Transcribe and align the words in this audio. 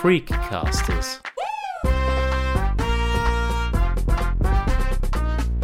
Freakcasters. 0.00 1.20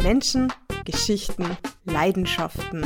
Menschen, 0.03 0.51
Geschichten, 0.83 1.45
Leidenschaften. 1.85 2.85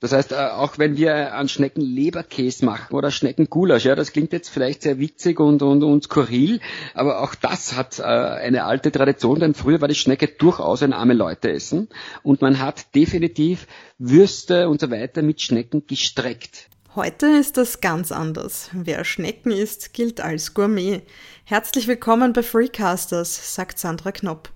Das 0.00 0.12
heißt, 0.12 0.32
äh, 0.32 0.34
auch 0.34 0.76
wenn 0.76 0.98
wir 0.98 1.32
an 1.34 1.48
Schnecken 1.48 1.80
Leberkäse 1.80 2.66
machen 2.66 2.94
oder 2.94 3.10
Schneckengulasch, 3.10 3.86
ja, 3.86 3.94
das 3.94 4.12
klingt 4.12 4.34
jetzt 4.34 4.50
vielleicht 4.50 4.82
sehr 4.82 4.98
witzig 4.98 5.40
und, 5.40 5.62
und, 5.62 5.82
und 5.82 6.04
skurril, 6.04 6.60
aber 6.92 7.22
auch 7.22 7.34
das 7.34 7.74
hat 7.74 8.00
äh, 8.00 8.02
eine 8.02 8.64
alte 8.64 8.92
Tradition, 8.92 9.40
denn 9.40 9.54
früher 9.54 9.80
war 9.80 9.88
die 9.88 9.94
Schnecke 9.94 10.28
durchaus 10.28 10.82
ein 10.82 10.92
arme 10.92 11.14
Leute 11.14 11.50
essen 11.50 11.88
und 12.22 12.42
man 12.42 12.58
hat 12.58 12.94
definitiv 12.94 13.66
Würste 13.96 14.68
und 14.68 14.82
so 14.82 14.90
weiter 14.90 15.22
mit 15.22 15.40
Schnecken 15.40 15.86
gestreckt. 15.86 16.68
Heute 16.94 17.26
ist 17.26 17.58
das 17.58 17.82
ganz 17.82 18.10
anders. 18.12 18.70
Wer 18.72 19.04
Schnecken 19.04 19.52
isst, 19.52 19.92
gilt 19.92 20.22
als 20.22 20.54
Gourmet. 20.54 21.02
Herzlich 21.44 21.86
willkommen 21.86 22.32
bei 22.32 22.42
Freecasters, 22.42 23.54
sagt 23.54 23.78
Sandra 23.78 24.10
Knopp. 24.10 24.48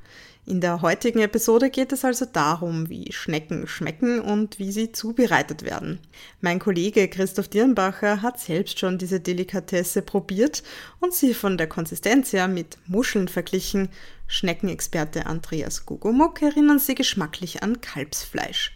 In 0.46 0.62
der 0.62 0.80
heutigen 0.80 1.18
Episode 1.18 1.68
geht 1.68 1.92
es 1.92 2.06
also 2.06 2.24
darum, 2.24 2.88
wie 2.88 3.12
Schnecken 3.12 3.68
schmecken 3.68 4.18
und 4.18 4.58
wie 4.58 4.72
sie 4.72 4.92
zubereitet 4.92 5.62
werden. 5.62 6.00
Mein 6.40 6.58
Kollege 6.58 7.06
Christoph 7.06 7.48
Dirnbacher 7.48 8.22
hat 8.22 8.40
selbst 8.40 8.78
schon 8.78 8.96
diese 8.96 9.20
Delikatesse 9.20 10.00
probiert 10.00 10.62
und 11.00 11.12
sie 11.12 11.34
von 11.34 11.58
der 11.58 11.66
Konsistenz 11.66 12.32
her 12.32 12.48
mit 12.48 12.78
Muscheln 12.86 13.28
verglichen. 13.28 13.90
Schneckenexperte 14.26 15.26
Andreas 15.26 15.84
Gugumuk 15.84 16.40
erinnern 16.40 16.78
sie 16.78 16.94
geschmacklich 16.94 17.62
an 17.62 17.82
Kalbsfleisch. 17.82 18.72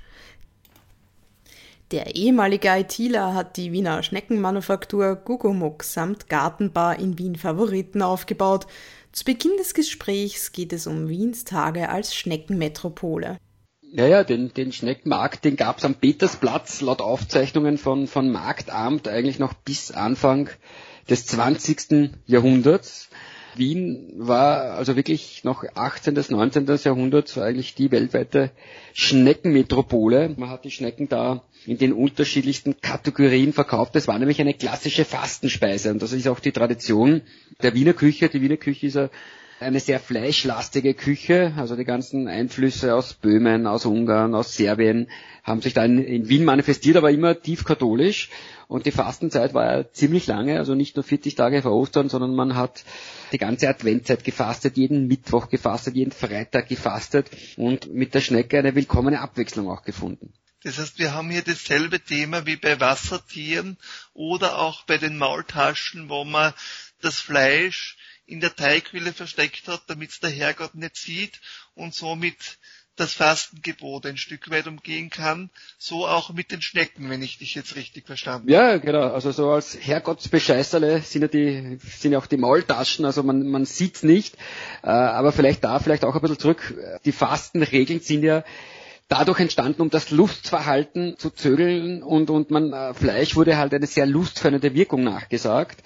Der 1.92 2.16
ehemalige 2.16 2.69
ITler 2.69 3.34
hat 3.34 3.56
die 3.56 3.70
Wiener 3.70 4.02
Schneckenmanufaktur 4.02 5.14
Gugumuk 5.14 5.84
samt 5.84 6.28
Gartenbar 6.28 6.98
in 6.98 7.16
Wien 7.16 7.36
Favoriten 7.36 8.02
aufgebaut. 8.02 8.66
Zu 9.12 9.24
Beginn 9.24 9.56
des 9.56 9.72
Gesprächs 9.72 10.50
geht 10.50 10.72
es 10.72 10.88
um 10.88 11.08
Wiens 11.08 11.44
Tage 11.44 11.88
als 11.88 12.12
Schneckenmetropole. 12.12 13.38
Ja, 13.83 14.06
ja, 14.08 14.24
den, 14.24 14.52
den 14.52 14.72
Schneckenmarkt, 14.72 15.44
den 15.44 15.55
gab 15.55 15.78
es 15.78 15.84
am 15.84 15.94
Petersplatz 15.94 16.80
laut 16.80 17.00
Aufzeichnungen 17.00 17.78
von, 17.78 18.08
von 18.08 18.33
Marktamt 18.33 19.06
eigentlich 19.06 19.39
noch 19.39 19.55
bis 19.55 19.92
Anfang 19.92 20.50
des 21.08 21.27
20. 21.27 22.11
Jahrhunderts. 22.27 23.08
Wien 23.58 24.12
war 24.16 24.74
also 24.76 24.96
wirklich 24.96 25.44
noch 25.44 25.64
18. 25.74 26.14
bis 26.14 26.30
19. 26.30 26.66
Jahrhundert 26.82 27.36
eigentlich 27.38 27.74
die 27.74 27.90
weltweite 27.90 28.50
Schneckenmetropole. 28.92 30.34
Man 30.36 30.50
hat 30.50 30.64
die 30.64 30.70
Schnecken 30.70 31.08
da 31.08 31.42
in 31.66 31.78
den 31.78 31.92
unterschiedlichsten 31.92 32.80
Kategorien 32.80 33.52
verkauft. 33.52 33.94
Das 33.96 34.08
war 34.08 34.18
nämlich 34.18 34.40
eine 34.40 34.54
klassische 34.54 35.04
Fastenspeise 35.04 35.90
und 35.90 36.02
das 36.02 36.12
ist 36.12 36.28
auch 36.28 36.40
die 36.40 36.52
Tradition 36.52 37.22
der 37.62 37.74
Wiener 37.74 37.92
Küche. 37.94 38.28
Die 38.28 38.40
Wiener 38.40 38.56
Küche 38.56 38.86
ist 38.86 38.98
eine 39.58 39.80
sehr 39.80 40.00
fleischlastige 40.00 40.94
Küche, 40.94 41.54
also 41.56 41.77
die 41.77 41.84
ganzen 41.84 42.28
Einflüsse 42.28 42.94
aus 42.94 43.14
Böhmen, 43.14 43.66
aus 43.66 43.86
Ungarn, 43.86 44.34
aus 44.34 44.54
Serbien 44.54 45.08
haben 45.42 45.62
sich 45.62 45.72
da 45.74 45.84
in 45.84 46.28
Wien 46.28 46.44
manifestiert, 46.44 46.96
aber 46.96 47.10
immer 47.10 47.40
tief 47.40 47.64
katholisch. 47.64 48.30
Und 48.69 48.86
die 48.86 48.92
Fastenzeit 48.92 49.55
war 49.55 49.77
ja 49.77 49.92
ziemlich 49.92 50.27
lange, 50.27 50.59
also 50.59 50.75
nicht 50.75 50.97
nur 50.97 51.05
40 51.05 51.34
Tage 51.36 51.62
vor 51.62 51.72
Ostern, 51.72 52.09
sondern 52.09 52.34
man 52.34 52.56
hat 52.56 52.84
die 53.33 53.39
ganze 53.39 53.69
Adventzeit 53.69 54.25
gefastet, 54.25 54.77
jeden 54.77 55.06
Mittwoch 55.06 55.48
gefastet, 55.48 55.95
jeden 55.95 56.12
Freitag 56.12 56.69
gefastet 56.69 57.31
und 57.56 57.92
mit 57.92 58.14
der 58.14 58.20
Schnecke 58.20 58.58
eine 58.58 58.75
willkommene 58.75 59.20
Abwechslung 59.20 59.70
auch 59.70 59.83
gefunden. 59.83 60.33
Das 60.62 60.78
heißt, 60.78 60.98
wir 60.98 61.14
haben 61.14 61.31
hier 61.31 61.42
dasselbe 61.42 62.00
Thema 62.00 62.45
wie 62.45 62.56
bei 62.56 62.81
Wassertieren 62.81 63.77
oder 64.14 64.58
auch 64.58 64.83
bei 64.84 64.98
den 64.98 65.17
Maultaschen, 65.17 66.08
wo 66.08 66.24
man 66.24 66.52
das 67.01 67.20
Fleisch 67.20 67.96
in 68.27 68.40
der 68.40 68.57
Teighülle 68.57 69.13
versteckt 69.13 69.69
hat, 69.69 69.83
damit 69.86 70.11
es 70.11 70.19
der 70.19 70.30
Herrgott 70.30 70.74
nicht 70.74 70.96
sieht 70.96 71.40
und 71.74 71.95
somit 71.95 72.58
das 72.96 73.12
Fastengebot 73.12 74.07
ein 74.07 74.17
Stück 74.17 74.51
weit 74.51 74.67
umgehen 74.67 75.11
kann, 75.11 75.51
so 75.79 76.07
auch 76.07 76.33
mit 76.33 76.51
den 76.51 76.62
Schnecken, 76.62 77.08
wenn 77.11 77.23
ich 77.23 77.39
dich 77.39 77.55
jetzt 77.55 77.77
richtig 77.77 78.07
verstanden 78.07 78.52
habe. 78.52 78.52
Ja, 78.52 78.79
genau. 78.79 79.12
Also 79.12 79.30
so 79.33 79.51
als 79.51 79.77
Herrgottsbescheißerle 79.80 81.02
sind 81.02 81.23
ja 81.23 81.29
die, 81.29 81.79
sind 81.83 82.12
ja 82.12 82.18
auch 82.18 82.27
die 82.27 82.39
Maultaschen, 82.39 83.05
also 83.05 83.23
man, 83.23 83.46
man 83.46 83.64
sieht's 83.67 84.02
nicht. 84.02 84.36
Äh, 84.83 84.89
aber 84.89 85.33
vielleicht 85.33 85.64
da, 85.64 85.79
vielleicht 85.79 86.05
auch 86.05 86.14
ein 86.14 86.20
bisschen 86.20 86.39
zurück. 86.39 86.74
Die 87.05 87.12
Fastenregeln 87.12 88.01
sind 88.01 88.23
ja 88.23 88.45
dadurch 89.08 89.40
entstanden, 89.40 89.83
um 89.83 89.90
das 89.90 90.11
Lustverhalten 90.11 91.17
zu 91.18 91.30
zögeln 91.30 92.02
und, 92.02 92.30
und 92.30 92.51
man, 92.51 92.73
äh, 92.73 92.95
Fleisch 92.95 93.36
wurde 93.36 93.57
halt 93.57 93.73
eine 93.73 93.86
sehr 93.86 94.07
lustfördernde 94.07 94.74
Wirkung 94.74 95.05
nachgesagt. 95.05 95.83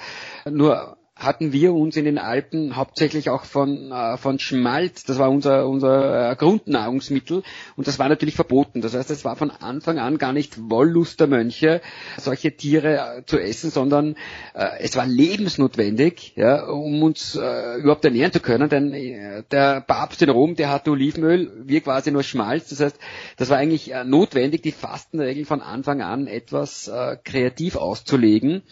Nur 0.48 0.96
hatten 1.20 1.52
wir 1.52 1.74
uns 1.74 1.96
in 1.96 2.06
den 2.06 2.18
Alpen 2.18 2.76
hauptsächlich 2.76 3.28
auch 3.28 3.44
von, 3.44 3.92
äh, 3.92 4.16
von 4.16 4.38
Schmalz, 4.38 5.04
das 5.04 5.18
war 5.18 5.30
unser, 5.30 5.68
unser 5.68 6.30
äh, 6.30 6.34
Grundnahrungsmittel 6.34 7.42
und 7.76 7.86
das 7.86 7.98
war 7.98 8.08
natürlich 8.08 8.34
verboten. 8.34 8.80
Das 8.80 8.94
heißt, 8.94 9.10
es 9.10 9.24
war 9.24 9.36
von 9.36 9.50
Anfang 9.50 9.98
an 9.98 10.16
gar 10.16 10.32
nicht 10.32 10.70
Wollust 10.70 11.20
der 11.20 11.26
Mönche, 11.26 11.82
solche 12.16 12.56
Tiere 12.56 13.18
äh, 13.18 13.24
zu 13.26 13.38
essen, 13.38 13.70
sondern 13.70 14.16
äh, 14.54 14.78
es 14.80 14.96
war 14.96 15.06
lebensnotwendig, 15.06 16.32
ja, 16.36 16.64
um 16.64 17.02
uns 17.02 17.36
äh, 17.36 17.76
überhaupt 17.76 18.04
ernähren 18.04 18.32
zu 18.32 18.40
können, 18.40 18.70
denn 18.70 18.94
äh, 18.94 19.42
der 19.50 19.82
Papst 19.82 20.22
in 20.22 20.30
Rom, 20.30 20.56
der 20.56 20.70
hatte 20.70 20.90
Olivenöl, 20.90 21.52
wir 21.64 21.82
quasi 21.82 22.10
nur 22.10 22.22
Schmalz. 22.22 22.70
Das 22.70 22.80
heißt, 22.80 22.98
das 23.36 23.50
war 23.50 23.58
eigentlich 23.58 23.92
notwendig, 24.04 24.62
die 24.62 24.72
Fastenregeln 24.72 25.44
von 25.44 25.60
Anfang 25.60 26.00
an 26.00 26.26
etwas 26.26 26.90
kreativ 27.24 27.76
auszulegen. 27.76 28.62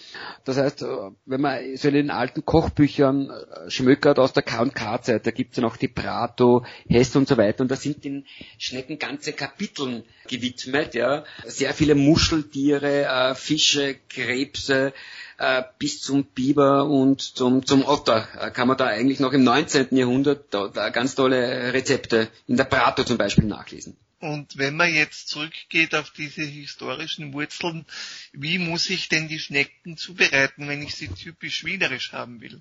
Das 0.44 0.56
heißt, 0.56 0.84
wenn 1.26 1.40
man 1.40 1.58
so 1.76 1.88
in 1.88 1.94
den 1.94 2.10
alten 2.10 2.37
alten 2.38 2.44
Kochbüchern 2.44 3.30
äh, 3.30 3.70
schmökert 3.70 4.18
aus 4.18 4.32
der 4.32 4.42
K&K-Zeit. 4.42 5.26
Da 5.26 5.30
gibt's 5.30 5.56
ja 5.56 5.62
noch 5.62 5.76
die 5.76 5.88
Prato, 5.88 6.64
Hess 6.88 7.14
und 7.16 7.28
so 7.28 7.36
weiter. 7.36 7.62
Und 7.62 7.70
da 7.70 7.76
sind 7.76 8.04
den 8.04 8.24
Schnecken 8.58 8.98
ganze 8.98 9.32
Kapiteln 9.32 10.04
gewidmet. 10.28 10.94
Ja. 10.94 11.24
Sehr 11.46 11.74
viele 11.74 11.94
Muscheltiere, 11.94 13.04
äh, 13.04 13.34
Fische, 13.34 13.96
Krebse, 14.08 14.92
äh, 15.38 15.62
bis 15.78 16.00
zum 16.00 16.24
Biber 16.24 16.84
und 16.84 17.20
zum, 17.20 17.64
zum 17.64 17.84
Otter 17.84 18.22
kann 18.52 18.68
man 18.68 18.76
da 18.76 18.86
eigentlich 18.86 19.20
noch 19.20 19.32
im 19.32 19.44
19. 19.44 19.96
Jahrhundert 19.96 20.46
da, 20.50 20.68
da 20.68 20.90
ganz 20.90 21.14
tolle 21.14 21.72
Rezepte 21.72 22.28
in 22.46 22.56
der 22.56 22.64
Prato 22.64 23.04
zum 23.04 23.18
Beispiel 23.18 23.44
nachlesen. 23.44 23.96
Und 24.20 24.58
wenn 24.58 24.74
man 24.74 24.92
jetzt 24.92 25.28
zurückgeht 25.28 25.94
auf 25.94 26.10
diese 26.10 26.42
historischen 26.42 27.32
Wurzeln, 27.32 27.86
wie 28.32 28.58
muss 28.58 28.90
ich 28.90 29.08
denn 29.08 29.28
die 29.28 29.38
Schnecken 29.38 29.96
zubereiten, 29.96 30.68
wenn 30.68 30.82
ich 30.82 30.96
sie 30.96 31.08
typisch 31.08 31.64
wienerisch 31.64 32.12
haben 32.12 32.40
will? 32.40 32.60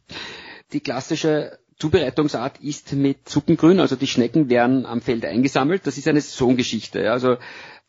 Die 0.73 0.81
klassische 0.81 1.57
Zubereitungsart 1.79 2.59
ist 2.59 2.93
mit 2.93 3.27
Suppengrün, 3.29 3.79
also 3.79 3.95
die 3.95 4.07
Schnecken 4.07 4.49
werden 4.49 4.85
am 4.85 5.01
Feld 5.01 5.25
eingesammelt. 5.25 5.87
Das 5.87 5.97
ist 5.97 6.07
eine 6.07 6.21
Saisongeschichte. 6.21 7.11
Also 7.11 7.37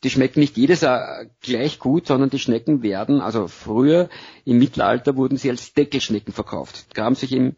die 0.05 0.11
schmecken 0.11 0.41
nicht 0.41 0.57
jedes 0.57 0.83
Jahr 0.83 1.27
gleich 1.41 1.79
gut, 1.79 2.07
sondern 2.07 2.31
die 2.31 2.39
Schnecken 2.39 2.83
werden, 2.83 3.21
also 3.21 3.49
früher 3.49 4.09
im 4.45 4.59
Mittelalter 4.59 5.17
wurden 5.17 5.37
sie 5.37 5.51
als 5.51 5.73
Deckelschnecken 5.75 6.33
verkauft. 6.33 6.95
Graben 6.95 7.17
sich 7.17 7.33
im 7.33 7.57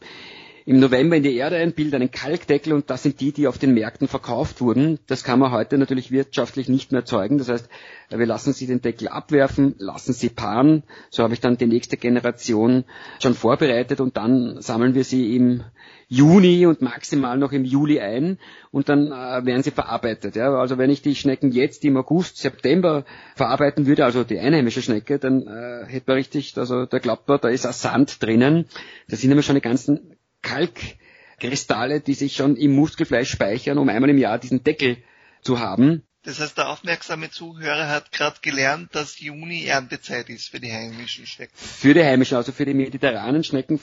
im 0.71 0.79
November 0.79 1.17
in 1.17 1.25
die 1.25 1.35
Erde 1.35 1.57
ein, 1.57 1.73
bildet 1.73 1.97
einen 1.97 2.13
Kalkdeckel 2.13 2.73
und 2.73 2.91
das 2.91 3.03
sind 3.03 3.21
die, 3.21 3.33
die 3.33 3.49
auf 3.49 3.59
den 3.59 3.75
Märkten 3.75 4.07
verkauft 4.07 4.61
wurden. 4.61 5.01
Das 5.09 5.25
kann 5.25 5.41
man 5.41 5.51
heute 5.51 5.77
natürlich 5.79 6.13
wirtschaftlich 6.13 6.69
nicht 6.69 6.93
mehr 6.93 7.01
erzeugen. 7.01 7.39
Das 7.39 7.49
heißt, 7.49 7.69
wir 8.11 8.25
lassen 8.25 8.53
sie 8.53 8.69
den 8.69 8.81
Deckel 8.81 9.09
abwerfen, 9.09 9.75
lassen 9.79 10.13
sie 10.13 10.29
paaren. 10.29 10.85
So 11.11 11.25
habe 11.25 11.35
ich 11.35 11.41
dann 11.41 11.57
die 11.57 11.67
nächste 11.67 11.97
Generation 11.97 12.85
schon 13.21 13.35
vorbereitet 13.35 14.01
und 14.01 14.17
dann 14.17 14.63
sammeln 14.63 14.95
wir 14.95 15.03
sie 15.03 15.35
im 15.35 15.65
Juni 16.07 16.65
und 16.67 16.83
maximal 16.83 17.37
noch 17.37 17.51
im 17.51 17.65
Juli 17.65 17.99
ein 17.99 18.39
und 18.71 18.89
dann 18.89 19.09
äh, 19.09 19.45
werden 19.45 19.65
sie 19.65 19.73
verarbeitet. 19.73 20.37
Ja? 20.37 20.55
Also 20.55 20.79
wenn 20.79 20.91
ich 20.91 21.03
die 21.03 21.17
Schnecken 21.17 21.51
jetzt 21.51 21.85
im 21.85 21.97
August, 21.97 22.37
September 22.37 23.05
verarbeiten 23.35 23.87
würde, 23.87 24.05
also 24.05 24.23
die 24.23 24.39
einheimische 24.39 24.83
Schnecke, 24.83 25.19
dann 25.19 25.49
äh, 25.49 25.87
hätte 25.87 26.05
man 26.07 26.17
richtig, 26.19 26.57
also 26.57 26.87
da 26.87 27.01
glaubt 27.01 27.27
man, 27.27 27.41
da 27.41 27.49
ist 27.49 27.67
ein 27.67 27.73
Sand 27.73 28.23
drinnen. 28.23 28.67
Da 29.09 29.17
sind 29.17 29.31
nämlich 29.31 29.47
schon 29.47 29.57
die 29.57 29.61
ganzen 29.61 30.17
Kalkkristalle, 30.43 32.01
die 32.01 32.15
sich 32.15 32.35
schon 32.35 32.57
im 32.57 32.75
Muskelfleisch 32.75 33.31
speichern, 33.31 33.79
um 33.79 33.89
einmal 33.89 34.11
im 34.11 34.19
Jahr 34.19 34.39
diesen 34.39 34.63
Deckel 34.65 34.99
zu 35.43 35.61
haben. 35.61 36.03
Das 36.23 36.39
heißt, 36.39 36.59
der 36.59 36.69
aufmerksame 36.69 37.31
Zuhörer 37.31 37.89
hat 37.89 38.13
gerade 38.13 38.37
gelernt, 38.43 38.95
dass 38.95 39.21
Juni 39.21 39.65
Erntezeit 39.65 40.29
ist 40.29 40.51
für 40.51 40.61
die 40.61 40.71
heimischen 40.71 41.25
Schnecken. 41.25 41.53
Für 41.55 41.95
die 41.95 42.05
heimischen, 42.05 42.37
also 42.37 42.53
für 42.53 42.67
die 42.67 42.75
mediterranen 42.75 43.43
Schnecken, 43.43 43.81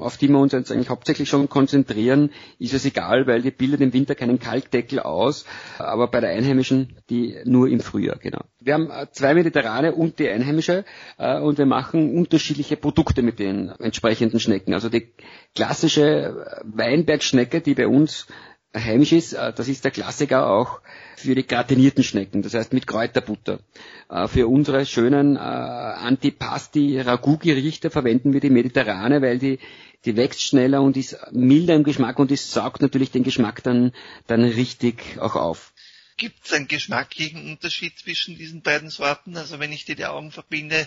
auf 0.00 0.18
die 0.18 0.28
wir 0.28 0.38
uns 0.38 0.52
jetzt 0.52 0.70
eigentlich 0.70 0.90
hauptsächlich 0.90 1.30
schon 1.30 1.48
konzentrieren, 1.48 2.32
ist 2.58 2.74
es 2.74 2.84
egal, 2.84 3.26
weil 3.26 3.40
die 3.40 3.50
bildet 3.50 3.80
im 3.80 3.94
Winter 3.94 4.14
keinen 4.14 4.38
Kalkdeckel 4.38 5.00
aus, 5.00 5.46
aber 5.78 6.08
bei 6.08 6.20
der 6.20 6.30
einheimischen, 6.30 6.98
die 7.08 7.38
nur 7.44 7.66
im 7.68 7.80
Frühjahr, 7.80 8.18
genau. 8.18 8.44
Wir 8.60 8.74
haben 8.74 8.90
äh, 8.90 9.06
zwei 9.12 9.32
mediterrane 9.32 9.94
und 9.94 10.18
die 10.18 10.28
einheimische 10.28 10.84
äh, 11.16 11.38
und 11.38 11.56
wir 11.56 11.64
machen 11.64 12.14
unterschiedliche 12.14 12.76
Produkte 12.76 13.22
mit 13.22 13.38
den 13.38 13.70
entsprechenden 13.70 14.38
Schnecken. 14.38 14.74
Also 14.74 14.90
die 14.90 15.14
klassische 15.54 16.60
Weinbergschnecke, 16.64 17.62
die 17.62 17.74
bei 17.74 17.88
uns 17.88 18.26
heimisch 18.74 19.12
ist, 19.12 19.32
äh, 19.32 19.52
das 19.52 19.68
ist 19.68 19.84
der 19.84 19.90
Klassiker 19.90 20.48
auch 20.48 20.80
für 21.16 21.34
die 21.34 21.46
gratinierten 21.46 22.04
Schnecken, 22.04 22.42
das 22.42 22.54
heißt 22.54 22.72
mit 22.72 22.86
Kräuterbutter. 22.86 23.60
Äh, 24.08 24.28
für 24.28 24.46
unsere 24.48 24.86
schönen 24.86 25.36
äh, 25.36 25.40
Antipasti-Ragout-Gerichte 25.40 27.90
verwenden 27.90 28.32
wir 28.32 28.40
die 28.40 28.50
Mediterrane, 28.50 29.20
weil 29.22 29.38
die, 29.38 29.58
die 30.04 30.16
wächst 30.16 30.42
schneller 30.42 30.82
und 30.82 30.96
ist 30.96 31.16
milder 31.32 31.74
im 31.74 31.84
Geschmack 31.84 32.18
und 32.18 32.30
die 32.30 32.36
saugt 32.36 32.82
natürlich 32.82 33.10
den 33.10 33.24
Geschmack 33.24 33.62
dann, 33.62 33.92
dann 34.26 34.44
richtig 34.44 35.18
auch 35.20 35.36
auf. 35.36 35.69
Gibt 36.20 36.44
es 36.44 36.52
einen 36.52 36.68
geschmacklichen 36.68 37.50
Unterschied 37.50 37.98
zwischen 37.98 38.36
diesen 38.36 38.60
beiden 38.60 38.90
Sorten? 38.90 39.38
Also 39.38 39.58
wenn 39.58 39.72
ich 39.72 39.86
dir 39.86 39.96
die 39.96 40.04
Augen 40.04 40.32
verbinde, 40.32 40.86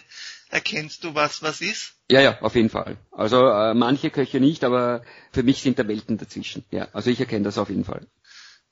erkennst 0.51 1.03
du, 1.03 1.15
was 1.15 1.41
was 1.41 1.59
ist? 1.59 1.95
Ja, 2.11 2.21
ja, 2.21 2.39
auf 2.41 2.53
jeden 2.53 2.69
Fall. 2.69 2.97
Also 3.11 3.47
äh, 3.49 3.73
manche 3.73 4.11
Köche 4.11 4.39
nicht, 4.39 4.63
aber 4.63 5.03
für 5.31 5.41
mich 5.41 5.63
sind 5.63 5.79
da 5.79 5.87
Welten 5.87 6.19
dazwischen. 6.19 6.63
Ja, 6.69 6.87
also 6.93 7.09
ich 7.09 7.19
erkenne 7.19 7.45
das 7.45 7.57
auf 7.57 7.69
jeden 7.69 7.83
Fall. 7.83 8.05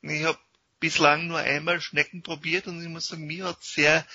Ich 0.03 0.23
habe 0.23 0.37
bislang 0.79 1.25
nur 1.25 1.39
einmal 1.39 1.81
Schnecken 1.81 2.21
probiert 2.21 2.67
und 2.67 2.79
ich 2.79 2.89
muss 2.89 3.07
sagen, 3.07 3.25
mir 3.25 3.45
hat 3.45 3.63
sehr 3.63 4.05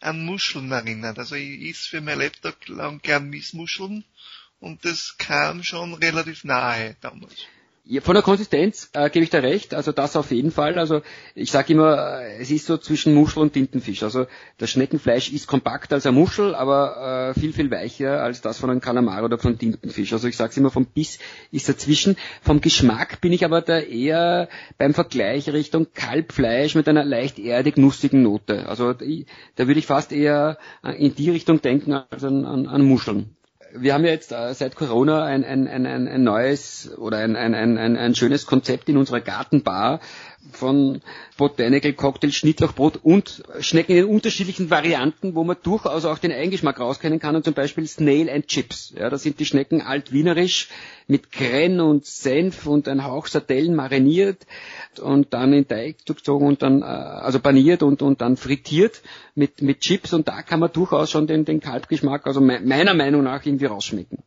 an 0.00 0.26
Muscheln 0.26 0.70
erinnert. 0.72 1.18
Also 1.18 1.36
ich 1.36 1.62
is 1.62 1.86
für 1.86 2.02
mein 2.02 2.18
Laptop 2.18 2.68
lang 2.68 3.00
gern 3.00 3.30
Miesmuscheln 3.30 4.04
und 4.60 4.84
das 4.84 5.16
kam 5.16 5.62
schon 5.62 5.94
relativ 5.94 6.44
nahe 6.44 6.98
damals. 7.00 7.46
Von 8.00 8.14
der 8.14 8.22
Konsistenz 8.22 8.88
äh, 8.94 9.10
gebe 9.10 9.24
ich 9.24 9.30
da 9.30 9.40
recht, 9.40 9.74
also 9.74 9.92
das 9.92 10.16
auf 10.16 10.30
jeden 10.30 10.50
Fall. 10.50 10.78
Also 10.78 11.02
ich 11.34 11.50
sage 11.50 11.74
immer, 11.74 12.22
äh, 12.22 12.40
es 12.40 12.50
ist 12.50 12.64
so 12.64 12.78
zwischen 12.78 13.12
Muschel 13.12 13.42
und 13.42 13.52
Tintenfisch. 13.52 14.02
Also 14.02 14.26
das 14.56 14.70
Schneckenfleisch 14.70 15.30
ist 15.30 15.46
kompakter 15.46 15.96
als 15.96 16.06
eine 16.06 16.16
Muschel, 16.16 16.54
aber 16.54 17.34
äh, 17.36 17.38
viel, 17.38 17.52
viel 17.52 17.70
weicher 17.70 18.22
als 18.22 18.40
das 18.40 18.58
von 18.58 18.70
einem 18.70 18.80
Kalamar 18.80 19.22
oder 19.22 19.36
von 19.36 19.58
Tintenfisch. 19.58 20.14
Also 20.14 20.28
ich 20.28 20.36
sage 20.38 20.58
immer, 20.58 20.70
vom 20.70 20.86
Biss 20.86 21.18
ist 21.50 21.68
dazwischen. 21.68 22.16
Vom 22.40 22.62
Geschmack 22.62 23.20
bin 23.20 23.34
ich 23.34 23.44
aber 23.44 23.60
da 23.60 23.80
eher 23.80 24.48
beim 24.78 24.94
Vergleich 24.94 25.50
Richtung 25.50 25.88
Kalbfleisch 25.92 26.74
mit 26.76 26.88
einer 26.88 27.04
leicht 27.04 27.38
erdig 27.38 27.76
nussigen 27.76 28.22
Note. 28.22 28.66
Also 28.66 28.94
da 28.94 29.66
würde 29.66 29.78
ich 29.78 29.86
fast 29.86 30.10
eher 30.10 30.56
äh, 30.82 30.92
in 30.92 31.14
die 31.14 31.28
Richtung 31.28 31.60
denken 31.60 31.92
als 31.92 32.24
an, 32.24 32.46
an, 32.46 32.66
an 32.66 32.80
Muscheln 32.82 33.36
wir 33.76 33.92
haben 33.94 34.04
ja 34.04 34.10
jetzt 34.12 34.32
äh, 34.32 34.54
seit 34.54 34.76
Corona 34.76 35.24
ein, 35.24 35.44
ein, 35.44 35.66
ein, 35.66 35.86
ein 35.86 36.22
neues 36.22 36.90
oder 36.96 37.18
ein, 37.18 37.34
ein, 37.36 37.54
ein, 37.54 37.96
ein 37.96 38.14
schönes 38.14 38.46
Konzept 38.46 38.88
in 38.88 38.96
unserer 38.96 39.20
Gartenbar 39.20 40.00
von 40.52 41.00
Botanical 41.36 41.92
Cocktail, 41.92 42.30
Schnittlauchbrot 42.30 42.98
und 43.02 43.42
Schnecken 43.60 43.96
in 43.96 44.04
unterschiedlichen 44.04 44.70
Varianten, 44.70 45.34
wo 45.34 45.44
man 45.44 45.56
durchaus 45.62 46.04
auch 46.04 46.18
den 46.18 46.32
Eigengeschmack 46.32 46.78
rauskennen 46.78 47.18
kann 47.18 47.36
und 47.36 47.44
zum 47.44 47.54
Beispiel 47.54 47.86
Snail 47.86 48.30
and 48.30 48.46
Chips. 48.46 48.94
Ja, 48.96 49.10
da 49.10 49.18
sind 49.18 49.40
die 49.40 49.46
Schnecken 49.46 49.80
altwienerisch 49.80 50.68
mit 51.06 51.32
Krenn 51.32 51.80
und 51.80 52.06
Senf 52.06 52.66
und 52.66 52.88
ein 52.88 53.04
Hauch 53.04 53.26
Sardellen 53.26 53.74
mariniert 53.74 54.46
und 55.00 55.34
dann 55.34 55.52
in 55.52 55.68
Teig 55.68 56.04
gezogen 56.06 56.46
und 56.46 56.62
dann, 56.62 56.82
äh, 56.82 56.84
also 56.84 57.40
paniert 57.40 57.82
und, 57.82 58.02
und 58.02 58.20
dann 58.20 58.36
frittiert 58.36 59.02
mit, 59.34 59.62
mit 59.62 59.80
Chips 59.80 60.12
und 60.12 60.28
da 60.28 60.42
kann 60.42 60.60
man 60.60 60.72
durchaus 60.72 61.10
schon 61.10 61.26
den, 61.26 61.44
den 61.44 61.60
Kalbgeschmack, 61.60 62.26
also 62.26 62.40
me 62.40 62.60
meiner 62.60 62.94
Meinung 62.94 63.24
nach 63.24 63.44
irgendwie 63.44 63.66
rausschmecken. 63.66 64.22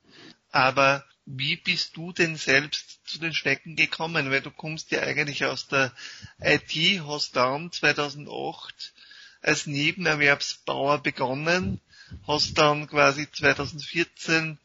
Aber 0.52 1.04
wie 1.30 1.58
bist 1.58 1.98
du 1.98 2.14
denn 2.14 2.38
selbst 2.38 3.02
zu 3.06 3.20
den 3.20 3.34
Schnecken 3.34 3.76
gekommen? 3.76 4.32
Weil 4.32 4.42
du 4.42 4.50
kommst 4.50 4.92
ja 4.92 5.02
eigentlich 5.02 5.44
aus 5.44 5.68
der 5.68 5.92
IT, 6.40 6.74
hast 7.06 7.36
dann 7.36 7.70
2008 7.72 8.94
als 9.42 9.68
Nebenerwerbsbauer 9.68 11.04
begonnen, 11.04 11.82
hast 12.26 12.58
dann 12.58 12.88
quasi 12.88 13.30
2014 13.30 14.58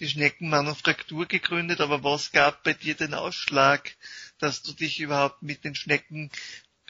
die 0.00 0.08
Schneckenmanufaktur 0.08 1.26
gegründet, 1.26 1.80
aber 1.80 2.04
was 2.04 2.30
gab 2.30 2.62
bei 2.62 2.74
dir 2.74 2.94
den 2.94 3.14
Ausschlag, 3.14 3.94
dass 4.38 4.62
du 4.62 4.72
dich 4.72 5.00
überhaupt 5.00 5.42
mit 5.42 5.64
den 5.64 5.74
Schnecken 5.74 6.30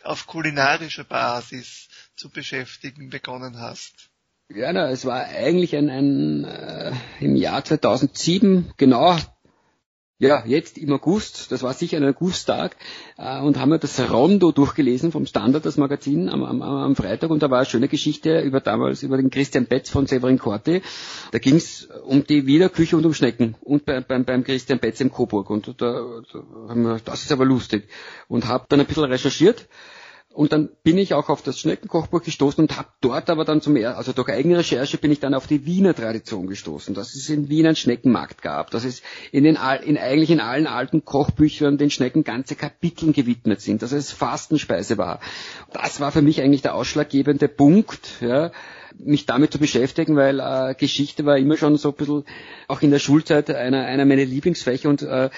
auf 0.02 0.26
kulinarischer 0.26 1.04
Basis 1.04 1.88
zu 2.16 2.28
beschäftigen 2.28 3.08
begonnen 3.08 3.58
hast? 3.58 4.11
Ja, 4.54 4.72
na, 4.72 4.90
es 4.90 5.06
war 5.06 5.24
eigentlich 5.24 5.74
ein, 5.76 5.88
ein 5.88 6.44
äh, 6.44 6.92
im 7.20 7.36
Jahr 7.36 7.64
2007, 7.64 8.72
genau, 8.76 9.16
ja, 10.18 10.44
jetzt 10.46 10.76
im 10.76 10.92
August, 10.92 11.50
das 11.50 11.62
war 11.62 11.72
sicher 11.72 11.96
ein 11.96 12.04
Augusttag, 12.04 12.76
äh, 13.16 13.40
und 13.40 13.58
haben 13.58 13.70
wir 13.70 13.78
das 13.78 13.98
Rondo 14.10 14.52
durchgelesen 14.52 15.10
vom 15.10 15.24
Standard, 15.24 15.64
das 15.64 15.78
Magazin, 15.78 16.28
am, 16.28 16.44
am, 16.44 16.60
am 16.60 16.96
Freitag, 16.96 17.30
und 17.30 17.42
da 17.42 17.50
war 17.50 17.58
eine 17.58 17.66
schöne 17.66 17.88
Geschichte 17.88 18.40
über 18.40 18.60
damals, 18.60 19.02
über 19.02 19.16
den 19.16 19.30
Christian 19.30 19.64
Betz 19.66 19.88
von 19.88 20.06
Severin 20.06 20.38
Corti. 20.38 20.82
Da 21.30 21.38
ging 21.38 21.56
es 21.56 21.88
um 22.04 22.26
die 22.26 22.46
Wiener 22.46 22.68
Küche 22.68 22.96
und 22.96 23.06
um 23.06 23.14
Schnecken 23.14 23.56
und 23.62 23.86
bei, 23.86 24.00
beim, 24.00 24.24
beim 24.24 24.44
Christian 24.44 24.80
Betz 24.80 25.00
im 25.00 25.10
Coburg. 25.10 25.48
Und 25.48 25.68
da, 25.68 25.72
da 25.80 26.42
haben 26.68 26.82
wir, 26.82 27.00
das 27.02 27.22
ist 27.22 27.32
aber 27.32 27.46
lustig. 27.46 27.88
Und 28.28 28.46
habe 28.48 28.66
dann 28.68 28.80
ein 28.80 28.86
bisschen 28.86 29.04
recherchiert 29.04 29.66
und 30.34 30.52
dann 30.52 30.70
bin 30.82 30.98
ich 30.98 31.14
auch 31.14 31.28
auf 31.28 31.42
das 31.42 31.58
Schneckenkochbuch 31.58 32.22
gestoßen 32.22 32.62
und 32.62 32.76
habe 32.76 32.88
dort 33.00 33.28
aber 33.30 33.44
dann 33.44 33.60
zum 33.60 33.76
ersten, 33.76 33.98
also 33.98 34.12
durch 34.12 34.28
eigene 34.30 34.58
Recherche 34.58 34.98
bin 34.98 35.12
ich 35.12 35.20
dann 35.20 35.34
auf 35.34 35.46
die 35.46 35.66
Wiener 35.66 35.94
Tradition 35.94 36.46
gestoßen, 36.46 36.94
dass 36.94 37.14
es 37.14 37.28
in 37.28 37.48
Wien 37.48 37.66
einen 37.66 37.76
Schneckenmarkt 37.76 38.42
gab, 38.42 38.70
dass 38.70 38.84
es 38.84 39.02
in 39.30 39.44
den 39.44 39.58
in 39.84 39.98
eigentlich 39.98 40.30
in 40.30 40.40
allen 40.40 40.66
alten 40.66 41.04
Kochbüchern 41.04 41.78
den 41.78 41.90
Schnecken 41.90 42.24
ganze 42.24 42.54
Kapiteln 42.56 43.12
gewidmet 43.12 43.60
sind, 43.60 43.82
dass 43.82 43.92
es 43.92 44.10
Fastenspeise 44.12 44.98
war. 44.98 45.20
Das 45.72 46.00
war 46.00 46.12
für 46.12 46.22
mich 46.22 46.40
eigentlich 46.40 46.62
der 46.62 46.74
ausschlaggebende 46.74 47.48
Punkt, 47.48 48.20
ja, 48.20 48.50
mich 48.98 49.26
damit 49.26 49.52
zu 49.52 49.58
beschäftigen, 49.58 50.16
weil 50.16 50.40
äh, 50.40 50.74
Geschichte 50.74 51.24
war 51.24 51.38
immer 51.38 51.56
schon 51.56 51.76
so 51.76 51.90
ein 51.90 51.94
bisschen, 51.94 52.24
auch 52.68 52.82
in 52.82 52.90
der 52.90 52.98
Schulzeit, 52.98 53.50
einer, 53.50 53.84
einer 53.84 54.04
meiner 54.04 54.24
Lieblingsfächer 54.24 54.88
und 54.88 55.02
äh, 55.02 55.30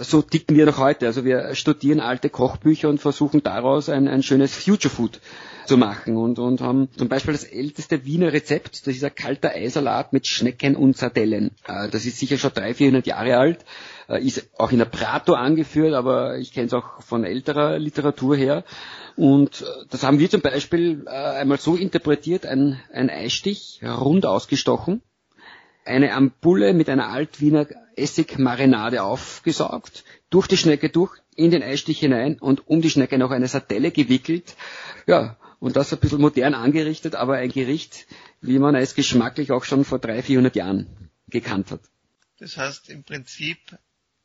so 0.00 0.22
ticken 0.22 0.56
wir 0.56 0.66
noch 0.66 0.78
heute. 0.78 1.06
Also 1.06 1.24
wir 1.24 1.54
studieren 1.54 2.00
alte 2.00 2.30
Kochbücher 2.30 2.88
und 2.88 3.00
versuchen 3.00 3.42
daraus 3.42 3.88
ein, 3.88 4.08
ein 4.08 4.22
schönes 4.22 4.54
Future 4.54 4.92
Food 4.94 5.20
zu 5.68 5.76
machen 5.76 6.16
und, 6.16 6.38
und 6.38 6.60
haben 6.60 6.88
zum 6.96 7.08
Beispiel 7.08 7.34
das 7.34 7.44
älteste 7.44 8.04
Wiener 8.04 8.32
Rezept, 8.32 8.86
das 8.86 8.96
ist 8.96 9.04
ein 9.04 9.14
kalter 9.14 9.50
Eisalat 9.50 10.12
mit 10.12 10.26
Schnecken 10.26 10.74
und 10.74 10.96
Sardellen. 10.96 11.52
Äh, 11.66 11.88
das 11.88 12.06
ist 12.06 12.18
sicher 12.18 12.38
schon 12.38 12.52
300, 12.52 12.76
400 12.76 13.06
Jahre 13.06 13.36
alt, 13.36 13.64
äh, 14.08 14.24
ist 14.24 14.48
auch 14.58 14.72
in 14.72 14.78
der 14.78 14.86
Prato 14.86 15.34
angeführt, 15.34 15.94
aber 15.94 16.38
ich 16.38 16.52
kenne 16.52 16.66
es 16.66 16.72
auch 16.72 17.02
von 17.02 17.24
älterer 17.24 17.78
Literatur 17.78 18.34
her. 18.34 18.64
Und 19.16 19.62
äh, 19.62 19.64
das 19.90 20.02
haben 20.02 20.18
wir 20.18 20.30
zum 20.30 20.40
Beispiel 20.40 21.06
einmal 21.06 21.58
so 21.58 21.76
interpretiert, 21.76 22.46
ein, 22.46 22.80
ein 22.92 23.10
Eistich, 23.10 23.80
rund 23.84 24.26
ausgestochen, 24.26 25.02
eine 25.84 26.12
Ampulle 26.14 26.74
mit 26.74 26.88
einer 26.88 27.08
Altwiener 27.08 27.66
Essigmarinade 27.96 29.02
aufgesaugt, 29.02 30.04
durch 30.30 30.46
die 30.46 30.56
Schnecke 30.56 30.88
durch, 30.88 31.12
in 31.34 31.50
den 31.50 31.62
Eistich 31.62 32.00
hinein 32.00 32.38
und 32.38 32.66
um 32.68 32.80
die 32.80 32.90
Schnecke 32.90 33.18
noch 33.18 33.30
eine 33.30 33.48
Sardelle 33.48 33.90
gewickelt. 33.90 34.56
Ja, 35.06 35.36
und 35.60 35.76
das 35.76 35.92
ein 35.92 35.98
bisschen 35.98 36.20
modern 36.20 36.54
angerichtet, 36.54 37.14
aber 37.14 37.34
ein 37.34 37.50
Gericht, 37.50 38.06
wie 38.40 38.58
man 38.58 38.74
es 38.74 38.94
geschmacklich 38.94 39.52
auch 39.52 39.64
schon 39.64 39.84
vor 39.84 39.98
300, 39.98 40.24
400 40.24 40.56
Jahren 40.56 41.10
gekannt 41.28 41.70
hat. 41.70 41.80
Das 42.38 42.56
heißt 42.56 42.88
im 42.90 43.02
Prinzip 43.02 43.58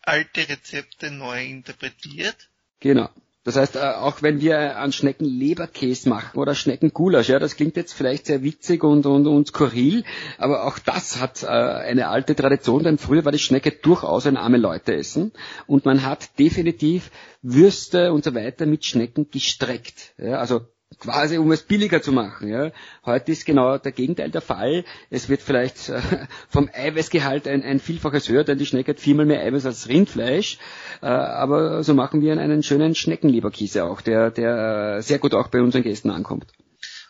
alte 0.01 0.47
Rezepte 0.47 1.09
neu 1.11 1.43
interpretiert. 1.45 2.49
Genau. 2.79 3.09
Das 3.45 3.57
heißt, 3.57 3.75
äh, 3.75 3.79
auch 3.79 4.21
wenn 4.21 4.39
wir 4.39 4.77
an 4.77 4.93
Schnecken 4.93 5.25
Leberkäse 5.25 6.07
machen 6.07 6.39
oder 6.39 6.55
Schneckengulasch, 6.55 7.27
ja, 7.27 7.39
das 7.39 7.57
klingt 7.57 7.75
jetzt 7.75 7.93
vielleicht 7.93 8.27
sehr 8.27 8.41
witzig 8.41 8.83
und, 8.83 9.05
und, 9.05 9.27
und 9.27 9.47
skurril, 9.47 10.05
aber 10.37 10.65
auch 10.65 10.79
das 10.79 11.19
hat 11.19 11.43
äh, 11.43 11.47
eine 11.47 12.07
alte 12.07 12.35
Tradition, 12.35 12.83
denn 12.85 12.97
früher 12.97 13.25
war 13.25 13.33
die 13.33 13.39
Schnecke 13.39 13.71
durchaus 13.71 14.27
ein 14.27 14.37
arme 14.37 14.57
Leute 14.57 14.95
essen 14.95 15.33
und 15.67 15.83
man 15.83 16.05
hat 16.05 16.39
definitiv 16.39 17.11
Würste 17.41 18.13
und 18.13 18.23
so 18.23 18.33
weiter 18.33 18.65
mit 18.65 18.85
Schnecken 18.85 19.29
gestreckt. 19.29 20.13
Ja, 20.17 20.37
also 20.37 20.61
quasi 20.99 21.37
um 21.37 21.51
es 21.51 21.63
billiger 21.63 22.01
zu 22.01 22.11
machen. 22.11 22.47
Ja. 22.47 22.71
Heute 23.05 23.31
ist 23.31 23.45
genau 23.45 23.77
der 23.77 23.91
Gegenteil 23.91 24.31
der 24.31 24.41
Fall. 24.41 24.85
Es 25.09 25.29
wird 25.29 25.41
vielleicht 25.41 25.89
äh, 25.89 26.01
vom 26.49 26.69
Eiweißgehalt 26.73 27.47
ein, 27.47 27.63
ein 27.63 27.79
Vielfaches 27.79 28.29
höher, 28.29 28.43
denn 28.43 28.57
die 28.57 28.65
Schnecke 28.65 28.91
hat 28.91 28.99
viermal 28.99 29.25
mehr 29.25 29.41
Eiweiß 29.41 29.65
als 29.65 29.87
Rindfleisch. 29.87 30.57
Äh, 31.01 31.07
aber 31.07 31.83
so 31.83 31.93
machen 31.93 32.21
wir 32.21 32.33
einen 32.33 32.63
schönen 32.63 32.95
Schneckenleberkäse 32.95 33.83
auch, 33.85 34.01
der, 34.01 34.31
der 34.31 35.01
sehr 35.01 35.19
gut 35.19 35.33
auch 35.33 35.47
bei 35.47 35.61
unseren 35.61 35.83
Gästen 35.83 36.09
ankommt. 36.09 36.47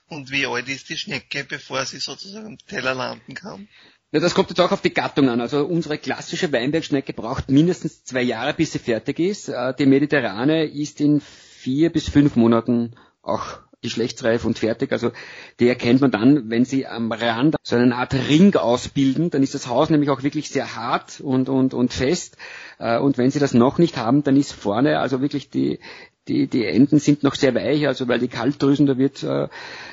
Und 0.09 0.31
wie 0.31 0.45
alt 0.45 0.67
ist 0.69 0.89
die 0.89 0.97
Schnecke, 0.97 1.43
bevor 1.43 1.85
sie 1.85 1.97
sozusagen 1.97 2.45
am 2.45 2.57
Teller 2.57 2.93
landen 2.93 3.33
kann? 3.33 3.67
Ja, 4.11 4.19
das 4.19 4.35
kommt 4.35 4.49
jetzt 4.49 4.61
auch 4.61 4.71
auf 4.71 4.81
die 4.81 4.93
Gattung 4.93 5.27
an. 5.27 5.41
Also 5.41 5.65
unsere 5.65 5.97
klassische 5.97 6.51
Weinbergschnecke 6.51 7.13
braucht 7.13 7.49
mindestens 7.49 8.03
zwei 8.03 8.21
Jahre, 8.21 8.53
bis 8.53 8.71
sie 8.71 8.79
fertig 8.79 9.17
ist. 9.17 9.49
Äh, 9.49 9.73
die 9.73 9.87
mediterrane 9.87 10.65
ist 10.65 11.01
in 11.01 11.19
vier 11.19 11.91
bis 11.91 12.09
fünf 12.09 12.35
Monaten 12.35 12.95
auch 13.23 13.59
geschlechtsreif 13.83 14.45
und 14.45 14.57
fertig. 14.57 14.91
Also 14.91 15.11
die 15.59 15.67
erkennt 15.67 16.01
man 16.01 16.09
dann, 16.09 16.49
wenn 16.49 16.65
sie 16.65 16.87
am 16.87 17.11
Rand 17.11 17.55
so 17.61 17.75
eine 17.75 17.95
Art 17.95 18.15
Ring 18.15 18.55
ausbilden, 18.55 19.29
dann 19.29 19.43
ist 19.43 19.53
das 19.53 19.67
Haus 19.67 19.91
nämlich 19.91 20.09
auch 20.09 20.23
wirklich 20.23 20.49
sehr 20.49 20.75
hart 20.75 21.21
und, 21.21 21.49
und, 21.49 21.75
und 21.75 21.93
fest. 21.93 22.37
Äh, 22.79 22.97
und 22.97 23.19
wenn 23.19 23.29
sie 23.29 23.39
das 23.39 23.53
noch 23.53 23.77
nicht 23.77 23.97
haben, 23.97 24.23
dann 24.23 24.35
ist 24.35 24.53
vorne 24.53 24.99
also 24.99 25.21
wirklich 25.21 25.51
die, 25.51 25.79
die, 26.27 26.47
die 26.47 26.65
Enden 26.65 26.99
sind 26.99 27.23
noch 27.23 27.35
sehr 27.35 27.53
weich, 27.53 27.85
also 27.87 28.07
weil 28.07 28.19
die 28.19 28.29
Kaltdrüsen, 28.29 28.85
da 28.85 28.97
wird 28.97 29.23
äh, 29.23 29.49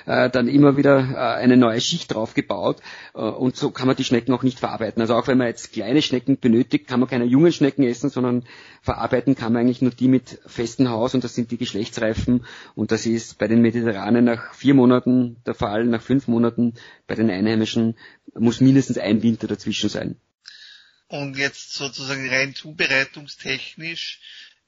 äh, 0.07 0.31
dann 0.31 0.47
immer 0.47 0.77
wieder 0.77 0.99
äh, 0.99 1.17
eine 1.17 1.57
neue 1.57 1.81
Schicht 1.81 2.15
drauf 2.15 2.35
gebaut 2.35 2.81
äh, 3.15 3.19
und 3.19 3.57
so 3.57 3.71
kann 3.71 3.89
man 3.89 3.97
die 3.97 4.05
Schnecken 4.05 4.33
auch 4.33 4.45
nicht 4.45 4.61
verarbeiten. 4.61 5.03
Also 5.03 5.15
auch 5.15 5.27
wenn 5.27 5.39
man 5.39 5.49
jetzt 5.49 5.73
kleine 5.73 6.03
Schnecken 6.03 6.39
benötigt, 6.39 6.87
kann 6.87 7.01
man 7.01 7.09
keine 7.09 7.25
jungen 7.25 7.53
Schnecken 7.53 7.83
essen, 7.83 8.11
sondern 8.11 8.45
verarbeiten 8.81 9.35
kann 9.35 9.53
man 9.53 9.63
eigentlich 9.63 9.83
nur 9.83 9.91
die 9.91 10.09
mit 10.09 10.39
festem 10.47 10.89
Haus 10.89 11.15
und 11.15 11.25
das 11.25 11.35
sind 11.35 11.51
die 11.51 11.59
Geschlechtsreifen 11.59 12.47
und 12.77 12.93
das 12.93 13.07
ist 13.07 13.39
bei 13.39 13.49
den 13.49 13.61
Mediterranen 13.61 14.25
nach 14.25 14.55
vier 14.55 14.75
Monaten 14.75 15.37
der 15.47 15.55
Fall, 15.55 15.85
nach 15.87 16.03
fünf 16.03 16.29
Monaten 16.29 16.75
bei 17.09 17.17
den 17.17 17.29
Einheimischen 17.29 17.97
muss 18.35 18.61
mindestens 18.61 18.99
ein 18.99 19.23
Winter 19.23 19.49
dazwischen 19.49 19.89
sein. 19.89 20.17
Und 21.09 21.37
jetzt 21.37 21.75
sozusagen 21.75 22.29
rein 22.29 22.55
zubereitungstechnisch 22.55 24.21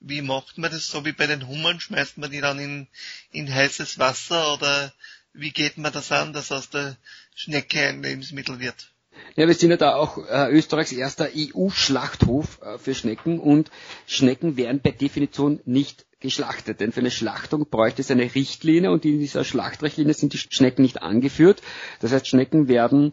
wie 0.04 0.22
macht 0.22 0.58
man 0.58 0.70
das 0.70 0.88
so 0.88 1.04
wie 1.04 1.12
bei 1.12 1.26
den 1.26 1.46
Hummern? 1.46 1.80
Schmeißt 1.80 2.18
man 2.18 2.30
die 2.30 2.40
dann 2.40 2.58
in, 2.58 2.88
in 3.30 3.52
heißes 3.52 3.98
Wasser 3.98 4.54
oder 4.54 4.92
wie 5.32 5.50
geht 5.50 5.78
man 5.78 5.92
das 5.92 6.12
an, 6.12 6.32
dass 6.32 6.52
aus 6.52 6.70
der 6.70 6.96
Schnecke 7.34 7.80
ein 7.88 8.02
Lebensmittel 8.02 8.60
wird? 8.60 8.92
Ja, 9.36 9.46
wir 9.46 9.54
sind 9.54 9.70
ja 9.70 9.76
da 9.76 9.94
auch 9.94 10.18
äh, 10.18 10.50
Österreichs 10.50 10.92
erster 10.92 11.28
EU-Schlachthof 11.34 12.60
äh, 12.62 12.78
für 12.78 12.94
Schnecken 12.94 13.38
und 13.38 13.70
Schnecken 14.06 14.56
werden 14.56 14.80
per 14.80 14.92
Definition 14.92 15.60
nicht 15.64 16.06
geschlachtet, 16.20 16.80
denn 16.80 16.92
für 16.92 17.00
eine 17.00 17.10
Schlachtung 17.10 17.68
bräuchte 17.68 18.00
es 18.00 18.10
eine 18.10 18.34
Richtlinie 18.34 18.90
und 18.90 19.04
in 19.04 19.18
dieser 19.18 19.44
Schlachtrichtlinie 19.44 20.14
sind 20.14 20.32
die 20.32 20.38
Schnecken 20.38 20.82
nicht 20.82 21.02
angeführt. 21.02 21.62
Das 22.00 22.12
heißt, 22.12 22.26
Schnecken 22.26 22.68
werden 22.68 23.12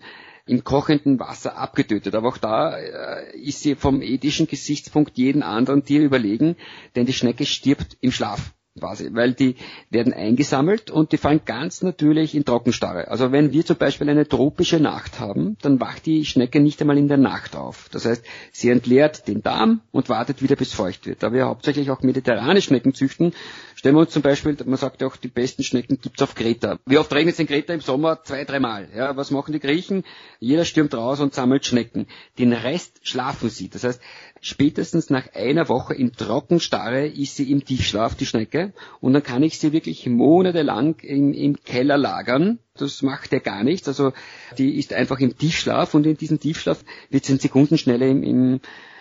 im 0.49 0.63
kochenden 0.63 1.19
Wasser 1.19 1.57
abgetötet. 1.57 2.15
Aber 2.15 2.27
auch 2.29 2.37
da 2.37 2.75
äh, 2.77 3.37
ist 3.39 3.61
sie 3.61 3.75
vom 3.75 4.01
ethischen 4.01 4.47
Gesichtspunkt 4.47 5.17
jeden 5.17 5.43
anderen 5.43 5.83
Tier 5.83 6.01
überlegen, 6.01 6.55
denn 6.95 7.05
die 7.05 7.13
Schnecke 7.13 7.45
stirbt 7.45 7.97
im 8.01 8.11
Schlaf 8.11 8.53
quasi, 8.79 9.09
weil 9.13 9.33
die 9.33 9.55
werden 9.89 10.13
eingesammelt 10.13 10.89
und 10.91 11.11
die 11.11 11.17
fallen 11.17 11.41
ganz 11.45 11.81
natürlich 11.81 12.35
in 12.35 12.45
Trockenstarre. 12.45 13.09
Also 13.09 13.31
wenn 13.31 13.51
wir 13.51 13.65
zum 13.65 13.77
Beispiel 13.77 14.09
eine 14.09 14.27
tropische 14.27 14.79
Nacht 14.79 15.19
haben, 15.19 15.57
dann 15.61 15.79
wacht 15.79 16.05
die 16.05 16.25
Schnecke 16.25 16.59
nicht 16.59 16.81
einmal 16.81 16.97
in 16.97 17.07
der 17.07 17.17
Nacht 17.17 17.55
auf. 17.55 17.89
Das 17.91 18.05
heißt, 18.05 18.23
sie 18.51 18.69
entleert 18.69 19.27
den 19.27 19.41
Darm 19.43 19.81
und 19.91 20.09
wartet 20.09 20.41
wieder 20.41 20.55
bis 20.55 20.73
feucht 20.73 21.05
wird. 21.05 21.23
Da 21.23 21.33
wir 21.33 21.45
hauptsächlich 21.45 21.91
auch 21.91 22.01
mediterrane 22.01 22.61
Schnecken 22.61 22.93
züchten, 22.93 23.33
stellen 23.75 23.95
wir 23.95 24.01
uns 24.01 24.11
zum 24.11 24.21
Beispiel, 24.21 24.57
man 24.65 24.77
sagt 24.77 25.01
ja 25.01 25.07
auch, 25.07 25.15
die 25.15 25.27
besten 25.27 25.63
Schnecken 25.63 25.99
gibt's 26.01 26.21
auf 26.21 26.35
Kreta. 26.35 26.79
Wie 26.85 26.97
oft 26.97 27.13
regnet 27.13 27.33
es 27.33 27.39
in 27.39 27.47
Kreta 27.47 27.73
im 27.73 27.81
Sommer? 27.81 28.23
Zwei, 28.23 28.45
dreimal. 28.45 28.87
Ja, 28.95 29.15
was 29.15 29.31
machen 29.31 29.53
die 29.53 29.59
Griechen? 29.59 30.03
Jeder 30.39 30.65
stürmt 30.65 30.93
raus 30.93 31.19
und 31.19 31.33
sammelt 31.33 31.65
Schnecken. 31.65 32.07
Den 32.37 32.53
Rest 32.53 32.99
schlafen 33.03 33.49
sie. 33.49 33.69
Das 33.69 33.83
heißt, 33.83 34.01
spätestens 34.41 35.09
nach 35.09 35.33
einer 35.33 35.69
Woche 35.69 35.93
in 35.93 36.13
Trockenstarre 36.13 37.07
ist 37.07 37.35
sie 37.35 37.51
im 37.51 37.63
Tiefschlaf, 37.63 38.15
die 38.15 38.25
Schnecke, 38.25 38.73
und 39.01 39.13
dann 39.13 39.23
kann 39.23 39.43
ich 39.43 39.59
sie 39.59 39.73
wirklich 39.73 40.05
monatelang 40.07 40.95
im, 41.01 41.33
im 41.33 41.61
Keller 41.63 41.97
lagern. 41.97 42.59
Das 42.75 43.01
macht 43.01 43.33
ja 43.33 43.39
gar 43.39 43.63
nichts. 43.63 43.87
Also 43.87 44.13
die 44.57 44.77
ist 44.77 44.93
einfach 44.93 45.19
im 45.19 45.37
Tiefschlaf 45.37 45.93
und 45.93 46.05
in 46.05 46.17
diesem 46.17 46.39
Tiefschlaf 46.39 46.83
wird 47.09 47.25
sie 47.25 47.33
in 47.33 47.39
Sekundenschnelle 47.39 48.09
im, 48.09 48.23
im 48.23 48.59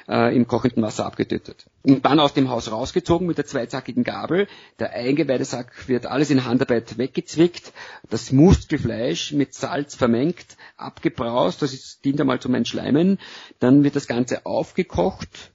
äh, 0.09 0.35
im 0.35 0.47
kochenden 0.47 0.83
Wasser 0.83 1.07
abgetötet. 1.07 1.67
Und 1.83 2.05
dann 2.05 2.19
aus 2.19 2.35
dem 2.35 2.49
Haus 2.49 2.71
rausgezogen 2.71 3.27
mit 3.27 3.39
der 3.39 3.47
zweizackigen 3.47 4.05
Gabel. 4.05 4.49
Der 4.79 4.93
Eingeweide-Sack 4.93 5.89
wird 5.89 6.07
alles 6.07 6.31
in 6.31 6.45
Handarbeit 6.45 6.99
weggezwickt. 6.99 7.73
Das 8.09 8.33
Muskelfleisch 8.33 9.33
mit 9.33 9.55
Salz 9.55 9.95
vermengt, 9.95 10.57
abgebraust. 10.77 11.63
Das 11.63 11.73
ist, 11.73 12.05
dient 12.05 12.21
einmal 12.21 12.41
zum 12.41 12.55
Entschleimen. 12.55 13.19
Dann 13.59 13.85
wird 13.85 13.97
das 13.97 14.07
Ganze 14.07 14.47
aufgekocht 14.47 15.53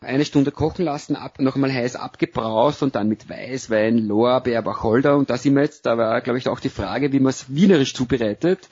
eine 0.00 0.24
Stunde 0.24 0.52
kochen 0.52 0.84
lassen, 0.84 1.16
ab, 1.16 1.40
noch 1.40 1.56
einmal 1.56 1.72
heiß 1.72 1.96
abgebraust 1.96 2.84
und 2.84 2.94
dann 2.94 3.08
mit 3.08 3.28
Weißwein, 3.28 3.98
Lorbeer, 3.98 4.64
Wacholder 4.64 5.16
und 5.16 5.28
da 5.28 5.36
sind 5.36 5.56
wir 5.56 5.62
jetzt, 5.62 5.86
da 5.86 5.98
war 5.98 6.20
glaube 6.20 6.38
ich 6.38 6.48
auch 6.48 6.60
die 6.60 6.68
Frage, 6.68 7.12
wie 7.12 7.18
man 7.18 7.30
es 7.30 7.52
wienerisch 7.52 7.94
zubereitet. 7.94 8.68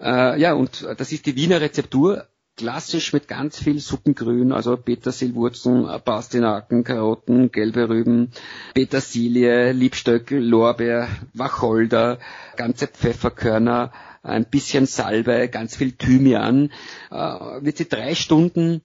Äh, 0.00 0.40
ja, 0.40 0.54
und 0.54 0.86
das 0.96 1.12
ist 1.12 1.26
die 1.26 1.36
Wiener 1.36 1.60
Rezeptur, 1.60 2.26
klassisch 2.56 3.12
mit 3.12 3.28
ganz 3.28 3.58
viel 3.58 3.80
Suppengrün, 3.80 4.52
also 4.52 4.76
Petersilwurzeln, 4.76 5.86
Pastinaken, 6.04 6.84
Karotten, 6.84 7.50
gelbe 7.50 7.88
Rüben, 7.88 8.30
Petersilie, 8.74 9.72
Liebstöckel, 9.72 10.42
Lorbeer, 10.42 11.08
Wacholder, 11.32 12.18
ganze 12.56 12.86
Pfefferkörner, 12.86 13.92
ein 14.22 14.46
bisschen 14.46 14.86
Salbe, 14.86 15.48
ganz 15.48 15.76
viel 15.76 15.92
Thymian, 15.92 16.70
äh, 17.10 17.14
wird 17.16 17.76
sie 17.76 17.88
drei 17.88 18.14
Stunden 18.14 18.82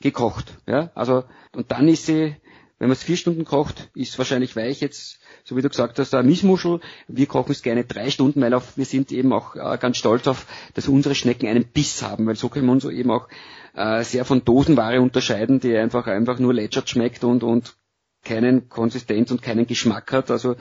gekocht. 0.00 0.58
Ja? 0.66 0.90
Also, 0.94 1.24
und 1.54 1.70
dann 1.70 1.88
ist 1.88 2.06
sie, 2.06 2.36
wenn 2.82 2.88
man 2.88 2.96
es 2.96 3.04
vier 3.04 3.16
Stunden 3.16 3.44
kocht, 3.44 3.90
ist 3.94 4.18
wahrscheinlich 4.18 4.56
weich 4.56 4.80
jetzt 4.80 5.20
so 5.44 5.56
wie 5.56 5.62
du 5.62 5.68
gesagt 5.68 6.00
hast, 6.00 6.14
eine 6.14 6.26
Miesmuschel. 6.26 6.80
Wir 7.06 7.26
kochen 7.26 7.52
es 7.52 7.62
gerne 7.62 7.84
drei 7.84 8.10
Stunden, 8.10 8.40
weil 8.40 8.52
auch, 8.54 8.64
wir 8.74 8.84
sind 8.84 9.12
eben 9.12 9.32
auch 9.32 9.54
äh, 9.54 9.78
ganz 9.78 9.98
stolz 9.98 10.26
auf, 10.26 10.46
dass 10.74 10.88
unsere 10.88 11.14
Schnecken 11.14 11.46
einen 11.46 11.64
Biss 11.64 12.02
haben, 12.02 12.26
weil 12.26 12.34
so 12.34 12.48
können 12.48 12.66
wir 12.66 12.72
uns 12.72 12.84
eben 12.84 13.12
auch 13.12 13.28
äh, 13.74 14.02
sehr 14.02 14.24
von 14.24 14.44
Dosenware 14.44 15.00
unterscheiden, 15.00 15.60
die 15.60 15.76
einfach 15.76 16.08
einfach 16.08 16.40
nur 16.40 16.52
lätschert 16.54 16.88
schmeckt 16.90 17.22
und, 17.22 17.44
und 17.44 17.76
keinen 18.24 18.68
Konsistenz 18.68 19.30
und 19.30 19.42
keinen 19.42 19.66
Geschmack 19.66 20.12
hat. 20.12 20.30
Also 20.30 20.56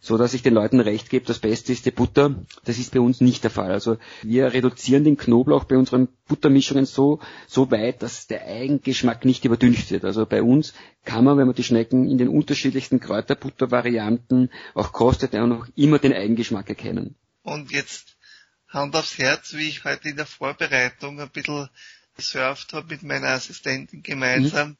so 0.00 0.16
dass 0.16 0.34
ich 0.34 0.42
den 0.42 0.54
Leuten 0.54 0.80
recht 0.80 1.10
gebe, 1.10 1.26
das 1.26 1.40
Beste 1.40 1.72
ist 1.72 1.84
die 1.86 1.90
Butter. 1.90 2.34
Das 2.64 2.78
ist 2.78 2.92
bei 2.92 3.00
uns 3.00 3.20
nicht 3.20 3.42
der 3.42 3.50
Fall. 3.50 3.72
Also 3.72 3.98
wir 4.22 4.52
reduzieren 4.52 5.04
den 5.04 5.16
Knoblauch 5.16 5.64
bei 5.64 5.76
unseren 5.76 6.08
Buttermischungen 6.28 6.86
so, 6.86 7.20
so 7.48 7.70
weit, 7.70 8.02
dass 8.02 8.26
der 8.26 8.46
Eigengeschmack 8.46 9.24
nicht 9.24 9.44
überdüncht 9.44 9.90
wird. 9.90 10.04
Also 10.04 10.24
bei 10.24 10.42
uns 10.42 10.74
kann 11.04 11.24
man, 11.24 11.38
wenn 11.38 11.46
man 11.46 11.56
die 11.56 11.64
Schnecken 11.64 12.08
in 12.08 12.18
den 12.18 12.28
unterschiedlichsten 12.28 13.00
Kräuterbuttervarianten 13.00 14.50
auch 14.74 14.92
kostet, 14.92 15.34
auch 15.34 15.46
noch 15.46 15.66
immer 15.74 15.98
den 15.98 16.12
Eigengeschmack 16.12 16.68
erkennen. 16.68 17.16
Und 17.42 17.72
jetzt 17.72 18.16
Hand 18.68 18.94
aufs 18.94 19.18
Herz, 19.18 19.54
wie 19.54 19.68
ich 19.68 19.84
heute 19.84 20.08
in 20.08 20.16
der 20.16 20.26
Vorbereitung 20.26 21.20
ein 21.20 21.30
bisschen 21.30 21.68
gesurft 22.16 22.72
habe 22.72 22.88
mit 22.88 23.02
meiner 23.02 23.28
Assistentin 23.28 24.02
gemeinsam, 24.02 24.70
mhm. 24.70 24.76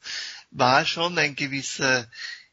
war 0.51 0.85
schon 0.85 1.19
ein 1.19 1.37
gewisser 1.37 2.07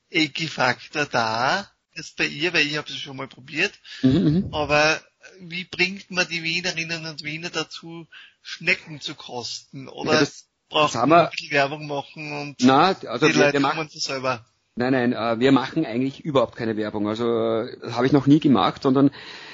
Egi-Faktor 0.10 1.06
da, 1.06 1.68
jetzt 1.96 2.18
bei 2.18 2.25
ihr, 2.25 2.54
weil 2.54 2.66
ich 2.66 2.78
habe 2.78 2.90
es 2.90 2.98
schon 2.98 3.18
mal 3.18 3.28
probiert. 3.28 3.74
Mhm, 4.02 4.12
mhm, 4.12 4.54
aber 4.54 5.02
wie 5.40 5.63
bringt 5.63 6.12
man 6.12 6.28
die 6.28 6.44
Wienerinnen 6.44 7.06
und 7.06 7.24
Wiener 7.24 7.50
dazu, 7.50 8.08
Schnecken 8.42 9.00
zu 9.00 9.16
kosten? 9.16 9.88
Oder 9.88 10.13
ja, 10.13 10.20
das, 10.20 10.48
braucht 10.70 10.96
man 10.96 11.13
ein 11.13 11.30
bisschen 11.30 11.52
Werbung 11.52 11.88
machen 11.88 12.32
und 12.34 12.56
na, 12.62 12.96
also 13.08 13.28
die 13.28 13.36
wir, 13.36 13.46
Leute 13.46 13.60
wir 13.60 13.70
kommen 13.70 13.90
zu 13.90 14.00
selber? 14.00 14.46
Nein, 14.75 14.94
nein, 14.94 15.13
äh, 15.13 15.40
wir 15.40 15.52
machen 15.52 15.86
eigentlich 15.86 16.22
überhaupt 16.22 16.56
keine 16.56 16.75
Werbung. 16.78 17.08
Also 17.08 17.66
das 17.82 17.94
habe 17.94 18.08
ich 18.08 18.12
noch 18.12 18.25
nie 18.25 18.40
gemacht, 18.40 18.82
sondern 18.82 19.12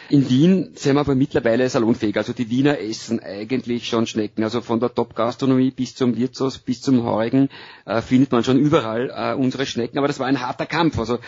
in 0.09 0.29
Wien 0.29 0.71
sind 0.75 0.95
wir 0.95 1.01
aber 1.01 1.15
mittlerweile 1.15 1.69
salonfähig. 1.69 2.17
Also 2.17 2.33
die 2.33 2.49
Wiener 2.49 2.79
essen 2.79 3.19
eigentlich 3.19 3.87
schon 3.87 4.07
Schnecken. 4.07 4.43
Also 4.43 4.61
von 4.61 4.79
der 4.79 4.93
Top-Gastronomie 4.93 5.71
bis 5.71 5.95
zum 5.95 6.17
Wirtshaus, 6.17 6.57
bis 6.57 6.81
zum 6.81 7.03
Heurigen 7.03 7.49
äh, 7.85 8.01
findet 8.01 8.31
man 8.31 8.43
schon 8.43 8.57
überall 8.57 9.11
äh, 9.13 9.33
unsere 9.39 9.65
Schnecken. 9.65 9.97
Aber 9.97 10.07
das 10.07 10.19
war 10.19 10.27
ein 10.27 10.41
harter 10.41 10.65
Kampf. 10.65 10.97
Also 10.97 11.19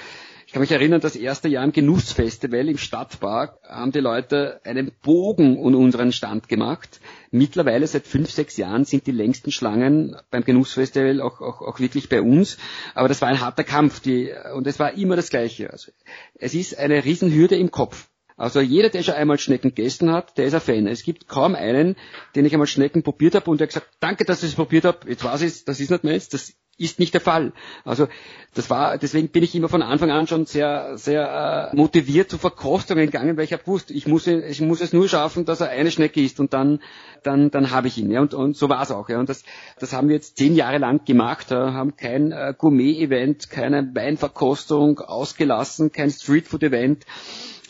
ich 0.51 0.53
kann 0.53 0.63
mich 0.63 0.71
erinnern, 0.71 0.99
das 0.99 1.15
erste 1.15 1.47
Jahr 1.47 1.63
im 1.63 1.71
Genussfestival 1.71 2.67
im 2.67 2.77
Stadtpark 2.77 3.57
haben 3.69 3.93
die 3.93 4.01
Leute 4.01 4.59
einen 4.65 4.91
Bogen 5.01 5.57
um 5.57 5.75
unseren 5.75 6.11
Stand 6.11 6.49
gemacht. 6.49 6.99
Mittlerweile 7.31 7.87
seit 7.87 8.05
fünf, 8.05 8.29
sechs 8.31 8.57
Jahren 8.57 8.83
sind 8.83 9.07
die 9.07 9.13
längsten 9.13 9.53
Schlangen 9.53 10.17
beim 10.29 10.43
Genussfestival 10.43 11.21
auch, 11.21 11.39
auch, 11.39 11.61
auch 11.61 11.79
wirklich 11.79 12.09
bei 12.09 12.21
uns. 12.21 12.57
Aber 12.95 13.07
das 13.07 13.21
war 13.21 13.29
ein 13.29 13.39
harter 13.39 13.63
Kampf 13.63 14.01
die, 14.01 14.29
und 14.53 14.67
es 14.67 14.77
war 14.77 14.93
immer 14.95 15.15
das 15.15 15.29
Gleiche. 15.29 15.71
Also, 15.71 15.93
es 16.35 16.53
ist 16.53 16.77
eine 16.77 17.05
Riesenhürde 17.05 17.55
im 17.55 17.71
Kopf. 17.71 18.09
Also 18.41 18.59
jeder, 18.59 18.89
der 18.89 19.03
schon 19.03 19.13
einmal 19.13 19.37
Schnecken 19.37 19.75
gegessen 19.75 20.11
hat, 20.11 20.35
der 20.39 20.45
ist 20.45 20.55
ein 20.55 20.61
Fan. 20.61 20.87
Es 20.87 21.03
gibt 21.03 21.27
kaum 21.27 21.53
einen, 21.53 21.95
den 22.35 22.43
ich 22.43 22.53
einmal 22.53 22.65
Schnecken 22.65 23.03
probiert 23.03 23.35
habe 23.35 23.51
und 23.51 23.59
der 23.59 23.67
gesagt, 23.67 23.87
danke, 23.99 24.25
dass 24.25 24.41
ich 24.41 24.49
es 24.49 24.55
probiert 24.55 24.83
habe, 24.83 25.07
jetzt 25.07 25.23
weiß 25.23 25.43
ich 25.43 25.63
das 25.63 25.79
ist 25.79 25.91
nicht 25.91 26.03
meins, 26.03 26.27
das 26.27 26.53
ist 26.81 26.99
nicht 26.99 27.13
der 27.13 27.21
Fall. 27.21 27.53
Also 27.85 28.07
das 28.55 28.71
war, 28.71 28.97
deswegen 28.97 29.29
bin 29.29 29.43
ich 29.43 29.53
immer 29.53 29.69
von 29.69 29.83
Anfang 29.83 30.09
an 30.09 30.25
schon 30.25 30.47
sehr, 30.47 30.97
sehr 30.97 31.69
äh, 31.71 31.75
motiviert 31.75 32.31
zu 32.31 32.39
Verkostungen 32.39 33.05
gegangen, 33.05 33.37
weil 33.37 33.43
ich 33.43 33.53
habe 33.53 33.63
gewusst, 33.63 33.91
ich 33.91 34.07
muss, 34.07 34.25
ich 34.25 34.59
muss 34.59 34.81
es 34.81 34.91
nur 34.91 35.07
schaffen, 35.07 35.45
dass 35.45 35.61
er 35.61 35.69
eine 35.69 35.91
Schnecke 35.91 36.19
isst 36.19 36.39
und 36.39 36.51
dann, 36.53 36.81
dann, 37.21 37.51
dann 37.51 37.69
habe 37.69 37.89
ich 37.89 37.97
ihn. 37.99 38.09
Ja, 38.09 38.21
und, 38.21 38.33
und 38.33 38.57
so 38.57 38.69
war 38.69 38.81
es 38.81 38.89
auch. 38.89 39.07
Ja, 39.07 39.19
und 39.19 39.29
das, 39.29 39.43
das 39.79 39.93
haben 39.93 40.07
wir 40.07 40.15
jetzt 40.15 40.37
zehn 40.37 40.55
Jahre 40.55 40.79
lang 40.79 41.05
gemacht, 41.05 41.51
ja, 41.51 41.73
haben 41.73 41.95
kein 41.95 42.31
äh, 42.31 42.55
Gourmet-Event, 42.57 43.51
keine 43.51 43.87
Weinverkostung 43.93 44.99
ausgelassen, 44.99 45.91
kein 45.91 46.09
Streetfood-Event, 46.09 47.05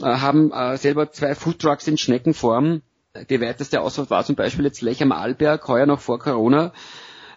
haben 0.02 0.52
äh, 0.52 0.78
selber 0.78 1.12
zwei 1.12 1.36
Foodtrucks 1.36 1.88
in 1.88 1.98
Schneckenform. 1.98 2.82
Die 3.30 3.42
weiteste 3.42 3.82
Ausfahrt 3.82 4.10
war 4.10 4.24
zum 4.24 4.36
Beispiel 4.36 4.66
jetzt 4.66 4.82
Lech 4.82 5.02
am 5.04 5.12
Arlberg, 5.12 5.68
heuer 5.68 5.86
noch 5.86 6.00
vor 6.00 6.20
Corona 6.20 6.72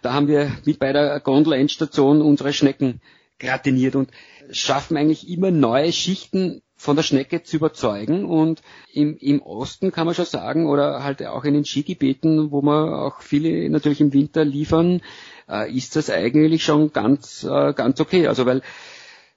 da 0.05 0.13
haben 0.13 0.27
wir 0.27 0.51
mit 0.65 0.77
bei 0.77 0.93
der 0.93 1.19
Gondel-Endstation 1.19 2.21
unsere 2.21 2.53
Schnecken 2.53 3.01
gratiniert 3.39 3.95
und 3.95 4.11
schaffen 4.51 4.97
eigentlich 4.97 5.27
immer 5.27 5.49
neue 5.49 5.91
Schichten 5.91 6.61
von 6.75 6.95
der 6.95 7.01
Schnecke 7.01 7.41
zu 7.41 7.55
überzeugen. 7.55 8.23
Und 8.25 8.61
im, 8.93 9.17
im 9.17 9.41
Osten 9.41 9.91
kann 9.91 10.05
man 10.05 10.13
schon 10.13 10.25
sagen, 10.25 10.67
oder 10.67 11.03
halt 11.03 11.25
auch 11.25 11.43
in 11.43 11.55
den 11.55 11.65
Skigebieten, 11.65 12.51
wo 12.51 12.61
wir 12.61 13.01
auch 13.03 13.21
viele 13.21 13.67
natürlich 13.71 13.99
im 13.99 14.13
Winter 14.13 14.45
liefern, 14.45 15.01
äh, 15.49 15.75
ist 15.75 15.95
das 15.95 16.11
eigentlich 16.11 16.63
schon 16.63 16.93
ganz, 16.93 17.43
äh, 17.43 17.73
ganz 17.73 17.99
okay. 17.99 18.27
Also 18.27 18.45
weil 18.45 18.61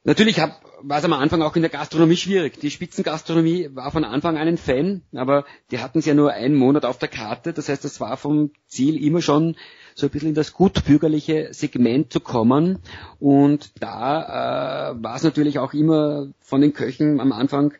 Natürlich 0.05 0.38
war 0.38 0.99
es 0.99 1.05
am 1.05 1.12
Anfang 1.12 1.43
auch 1.43 1.57
in 1.57 1.62
der 1.62 1.71
Gastronomie 1.71 2.17
schwierig. 2.17 2.61
Die 2.61 2.71
Spitzengastronomie 2.71 3.69
war 3.75 3.90
von 3.90 4.05
Anfang 4.05 4.38
an 4.38 4.49
ein 4.49 4.57
Fan, 4.57 5.02
aber 5.12 5.45
die 5.71 5.81
hatten 5.81 5.99
es 5.99 6.07
ja 6.07 6.14
nur 6.14 6.33
einen 6.33 6.55
Monat 6.55 6.85
auf 6.85 6.99
der 6.99 7.09
Karte. 7.09 7.52
Das 7.52 7.69
heißt, 7.69 7.85
es 7.85 8.00
war 8.00 8.17
vom 8.17 8.52
Ziel 8.67 9.02
immer 9.05 9.21
schon 9.21 9.57
so 9.95 10.07
ein 10.07 10.11
bisschen 10.11 10.31
in 10.31 10.35
das 10.35 10.52
gutbürgerliche 10.52 11.49
Segment 11.52 12.12
zu 12.12 12.21
kommen. 12.21 12.78
Und 13.19 13.73
da 13.83 14.93
äh, 14.93 15.02
war 15.02 15.17
es 15.17 15.25
natürlich 15.25 15.59
auch 15.59 15.75
immer 15.75 16.28
von 16.40 16.61
den 16.61 16.73
Köchen 16.73 17.21
am 17.21 17.33
Anfang 17.33 17.75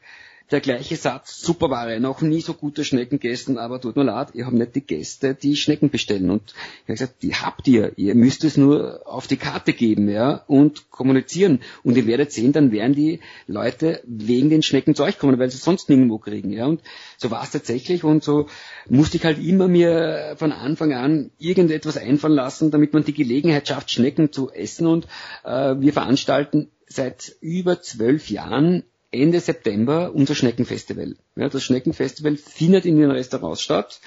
der 0.51 0.61
gleiche 0.61 0.97
Satz, 0.97 1.41
super 1.43 1.69
Ware, 1.71 2.01
noch 2.01 2.23
nie 2.23 2.41
so 2.41 2.55
gute 2.55 2.85
Schnecken 2.85 3.19
gegessen, 3.19 3.59
aber 3.59 3.81
tut 3.81 3.97
mir 3.97 4.05
leid, 4.05 4.29
ihr 4.35 4.47
habt 4.47 4.57
nicht 4.57 4.75
die 4.75 4.81
Gäste, 4.81 5.35
die 5.35 5.57
Schnecken 5.57 5.91
bestellen. 5.91 6.31
Und 6.31 6.43
ich 6.53 6.83
habe 6.85 6.93
gesagt, 6.95 7.23
die 7.23 7.35
habt 7.35 7.69
ihr, 7.69 7.93
ihr 7.97 8.15
müsst 8.15 8.45
es 8.45 8.57
nur 8.57 9.03
auf 9.05 9.27
die 9.27 9.37
Karte 9.37 9.75
geben, 9.75 10.09
ja, 10.09 10.43
und 10.47 10.91
kommunizieren. 10.91 11.61
Und 11.83 11.97
ihr 11.97 12.07
werdet 12.07 12.33
sehen, 12.33 12.53
dann 12.53 12.73
werden 12.73 12.95
die 12.95 13.21
Leute 13.47 14.01
wegen 14.05 14.49
den 14.49 14.63
Schnecken 14.63 14.95
zu 14.95 15.03
euch 15.05 15.19
kommen, 15.19 15.39
weil 15.39 15.51
sie 15.51 15.59
sonst 15.59 15.91
nirgendwo 15.91 16.19
kriegen, 16.19 16.51
ja. 16.53 16.67
Und 16.67 16.81
so 17.19 17.31
war 17.31 17.43
es 17.43 17.51
tatsächlich 17.51 18.05
und 18.05 18.25
so 18.25 18.47
musste 18.89 19.19
ich 19.19 19.25
halt 19.25 19.39
immer 19.39 19.69
mir 19.69 20.35
von 20.39 20.53
Anfang 20.53 20.95
an 20.95 21.31
irgendetwas 21.39 21.99
einfallen 21.99 22.35
lassen, 22.35 22.71
damit 22.71 22.95
man 22.95 23.05
die 23.05 23.13
Gelegenheit 23.13 23.69
schafft, 23.69 23.91
Schnecken 23.91 24.33
zu 24.33 24.51
essen. 24.51 24.87
Und 24.87 25.07
äh, 25.45 25.75
wir 25.79 25.93
veranstalten 25.93 26.71
seit 26.87 27.37
über 27.41 27.83
zwölf 27.83 28.31
Jahren 28.31 28.85
Ende 29.11 29.41
September 29.41 30.13
unser 30.15 30.35
Schneckenfestival. 30.35 31.17
Ja, 31.35 31.49
das 31.49 31.63
Schneckenfestival 31.63 32.37
findet 32.37 32.85
in 32.85 32.99
den 32.99 33.11
Restaurants 33.11 33.63
statt, 33.63 34.01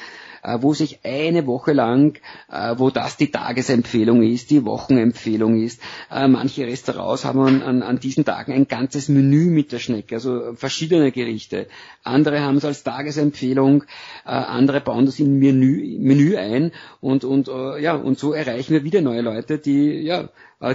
äh, 0.43 0.58
wo 0.62 0.75
sich 0.75 1.00
eine 1.03 1.48
Woche 1.48 1.74
lang, 1.74 2.20
äh, 2.51 2.75
wo 2.77 2.91
das 2.91 3.17
die 3.17 3.31
Tagesempfehlung 3.31 4.22
ist, 4.22 4.51
die 4.51 4.63
Wochenempfehlung 4.63 5.60
ist. 5.60 5.81
Äh, 6.12 6.27
manche 6.27 6.67
Restaurants 6.67 7.25
haben 7.25 7.39
an, 7.41 7.63
an, 7.63 7.84
an 7.84 8.00
diesen 8.00 8.25
Tagen 8.25 8.53
ein 8.53 8.67
ganzes 8.67 9.10
Menü 9.10 9.50
mit 9.50 9.72
der 9.72 9.79
Schnecke, 9.79 10.15
also 10.15 10.53
verschiedene 10.53 11.12
Gerichte. 11.12 11.67
Andere 12.03 12.41
haben 12.41 12.58
es 12.58 12.65
als 12.65 12.84
Tagesempfehlung, 12.84 13.84
andere 14.24 14.81
bauen 14.81 15.05
das 15.05 15.20
in 15.20 15.39
Menü, 15.39 15.98
Menü 16.00 16.36
ein 16.38 16.72
und, 17.00 17.24
und, 17.24 17.48
ja, 17.79 17.96
und 17.96 18.17
so 18.17 18.34
erreichen 18.34 18.74
wir 18.74 18.84
wieder 18.84 19.01
neue 19.01 19.22
Leute, 19.22 19.58
die 19.58 20.01
ja, 20.01 20.29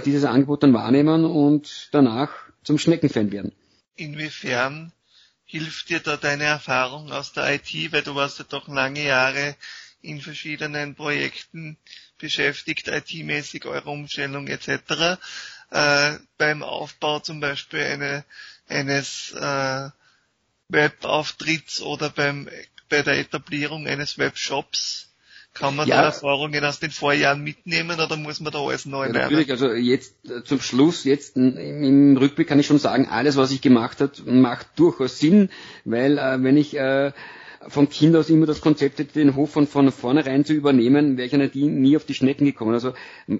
dieses 0.05 0.23
Angebot 0.23 0.63
dann 0.63 0.73
wahrnehmen 0.73 1.25
und 1.25 1.89
danach 1.91 2.31
zum 2.63 2.77
Schneckenfan 2.77 3.31
werden. 3.31 3.51
Inwiefern 3.97 4.93
hilft 5.45 5.89
dir 5.89 5.99
da 5.99 6.17
deine 6.17 6.43
Erfahrung 6.43 7.11
aus 7.11 7.33
der 7.33 7.53
IT, 7.53 7.91
weil 7.91 8.03
du 8.03 8.15
warst 8.15 8.39
ja 8.39 8.45
doch 8.47 8.67
lange 8.67 9.03
Jahre 9.03 9.55
in 10.01 10.21
verschiedenen 10.21 10.95
Projekten 10.95 11.77
beschäftigt, 12.17 12.87
IT-mäßig, 12.87 13.65
eure 13.65 13.89
Umstellung 13.89 14.47
etc. 14.47 15.19
Äh, 15.71 16.17
beim 16.37 16.63
Aufbau 16.63 17.19
zum 17.19 17.39
Beispiel 17.39 17.81
eine, 17.81 18.23
eines 18.67 19.31
äh, 19.31 19.89
Webauftritts 20.69 21.81
oder 21.81 22.09
beim, 22.09 22.49
bei 22.89 23.01
der 23.01 23.17
Etablierung 23.17 23.87
eines 23.87 24.17
Webshops 24.17 25.06
kann 25.59 25.75
man 25.75 25.87
ja. 25.87 25.97
da 25.97 26.07
Erfahrungen 26.07 26.63
aus 26.63 26.79
den 26.79 26.91
Vorjahren 26.91 27.43
mitnehmen 27.43 27.99
oder 27.99 28.15
muss 28.17 28.39
man 28.39 28.51
da 28.51 28.59
alles 28.59 28.85
neu 28.85 29.07
ja, 29.07 29.13
Natürlich, 29.13 29.51
also 29.51 29.71
jetzt 29.73 30.15
äh, 30.29 30.43
zum 30.43 30.61
Schluss, 30.61 31.03
jetzt 31.03 31.35
im 31.35 32.17
Rückblick 32.17 32.47
kann 32.47 32.59
ich 32.59 32.67
schon 32.67 32.79
sagen, 32.79 33.07
alles 33.09 33.37
was 33.37 33.51
ich 33.51 33.61
gemacht 33.61 34.01
habe, 34.01 34.13
macht 34.25 34.67
durchaus 34.75 35.19
Sinn, 35.19 35.49
weil 35.85 36.17
äh, 36.17 36.41
wenn 36.43 36.57
ich 36.57 36.77
äh, 36.77 37.11
von 37.67 37.89
Kind 37.89 38.15
aus 38.15 38.29
immer 38.29 38.45
das 38.45 38.61
Konzept 38.61 38.99
hätte, 38.99 39.13
den 39.13 39.35
Hof 39.35 39.51
von, 39.51 39.67
von 39.67 39.91
vornherein 39.91 40.45
zu 40.45 40.53
übernehmen, 40.53 41.17
wäre 41.17 41.25
ich 41.27 41.31
ja 41.31 41.67
nie 41.67 41.95
auf 41.95 42.05
die 42.05 42.13
Schnecken 42.13 42.45
gekommen. 42.45 42.73
Also 42.73 42.93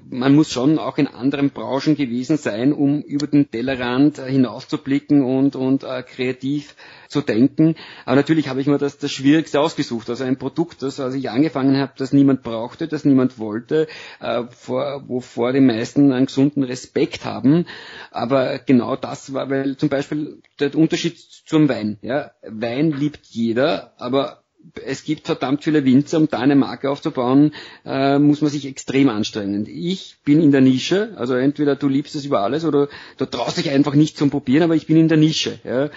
man 0.10 0.36
muss 0.36 0.52
schon 0.52 0.80
auch 0.80 0.98
in 0.98 1.08
anderen 1.08 1.52
Branchen 1.52 1.96
gewesen 1.96 2.38
sein, 2.38 2.74
um 2.74 3.02
über 3.02 3.28
den 3.28 3.50
Tellerrand 3.50 4.20
hinauszublicken 4.20 5.24
und, 5.24 5.56
und 5.56 5.84
äh, 5.84 6.04
kreativ 6.04 6.76
zu 7.08 7.22
denken. 7.22 7.76
Aber 8.06 8.16
natürlich 8.16 8.50
habe 8.50 8.62
ich 8.62 8.68
mir 8.68 8.78
das, 8.78 8.98
das 8.98 9.12
Schwierigste 9.12 9.60
ausgesucht. 9.60 10.10
Also 10.10 10.24
ein 10.24 10.38
Produkt, 10.38 10.82
das 10.82 11.00
als 11.00 11.16
ich 11.16 11.30
angefangen 11.30 11.78
habe, 11.78 11.94
das 11.98 12.14
niemand 12.14 12.44
brauchte, 12.44 12.88
das 12.88 13.06
niemand 13.06 13.40
wollte, 13.40 13.88
äh, 14.20 14.44
vor, 14.50 15.04
wovor 15.08 15.54
die 15.54 15.62
meisten 15.62 16.12
einen 16.12 16.26
gesunden 16.26 16.64
Respekt 16.64 17.26
haben. 17.26 17.66
Aber 18.12 18.60
genau 18.60 18.96
das 18.96 19.34
war, 19.34 19.50
weil 19.50 19.78
zum 19.78 19.90
Beispiel 19.90 20.42
der 20.60 20.76
Unterschied 20.76 21.18
zum 21.18 21.70
Wein. 21.70 21.98
Ja, 22.02 22.32
Wein 22.44 22.92
liebt 22.92 23.26
jeder, 23.28 23.94
aber 24.08 24.42
es 24.84 25.04
gibt 25.04 25.28
verdammt 25.28 25.64
viele 25.64 25.86
Winzer, 25.86 26.18
um 26.18 26.27
da 26.27 26.40
eine 26.40 26.55
Marke 26.55 26.90
aufzubauen, 26.90 27.53
äh, 27.86 28.18
muss 28.18 28.42
man 28.42 28.50
sich 28.50 28.66
extrem 28.66 29.10
anstrengen. 29.10 29.66
Ich 29.68 30.18
bin 30.25 30.42
in 30.42 30.51
der 30.51 30.62
Nische, 30.62 31.14
also 31.18 31.36
entweder 31.36 31.75
du 31.75 31.88
liebst 31.88 32.16
es 32.16 32.25
über 32.25 32.42
alles 32.42 32.66
oder 32.66 32.90
du 33.18 33.25
traust 33.25 33.58
dich 33.58 33.70
einfach 33.70 33.94
nicht 33.94 34.18
zum 34.18 34.29
Probieren, 34.29 34.64
aber 34.64 34.75
ich 34.75 34.88
bin 34.88 34.98
in 34.98 35.08
der 35.08 35.18
Nische. 35.18 35.60
Ja 35.64 35.90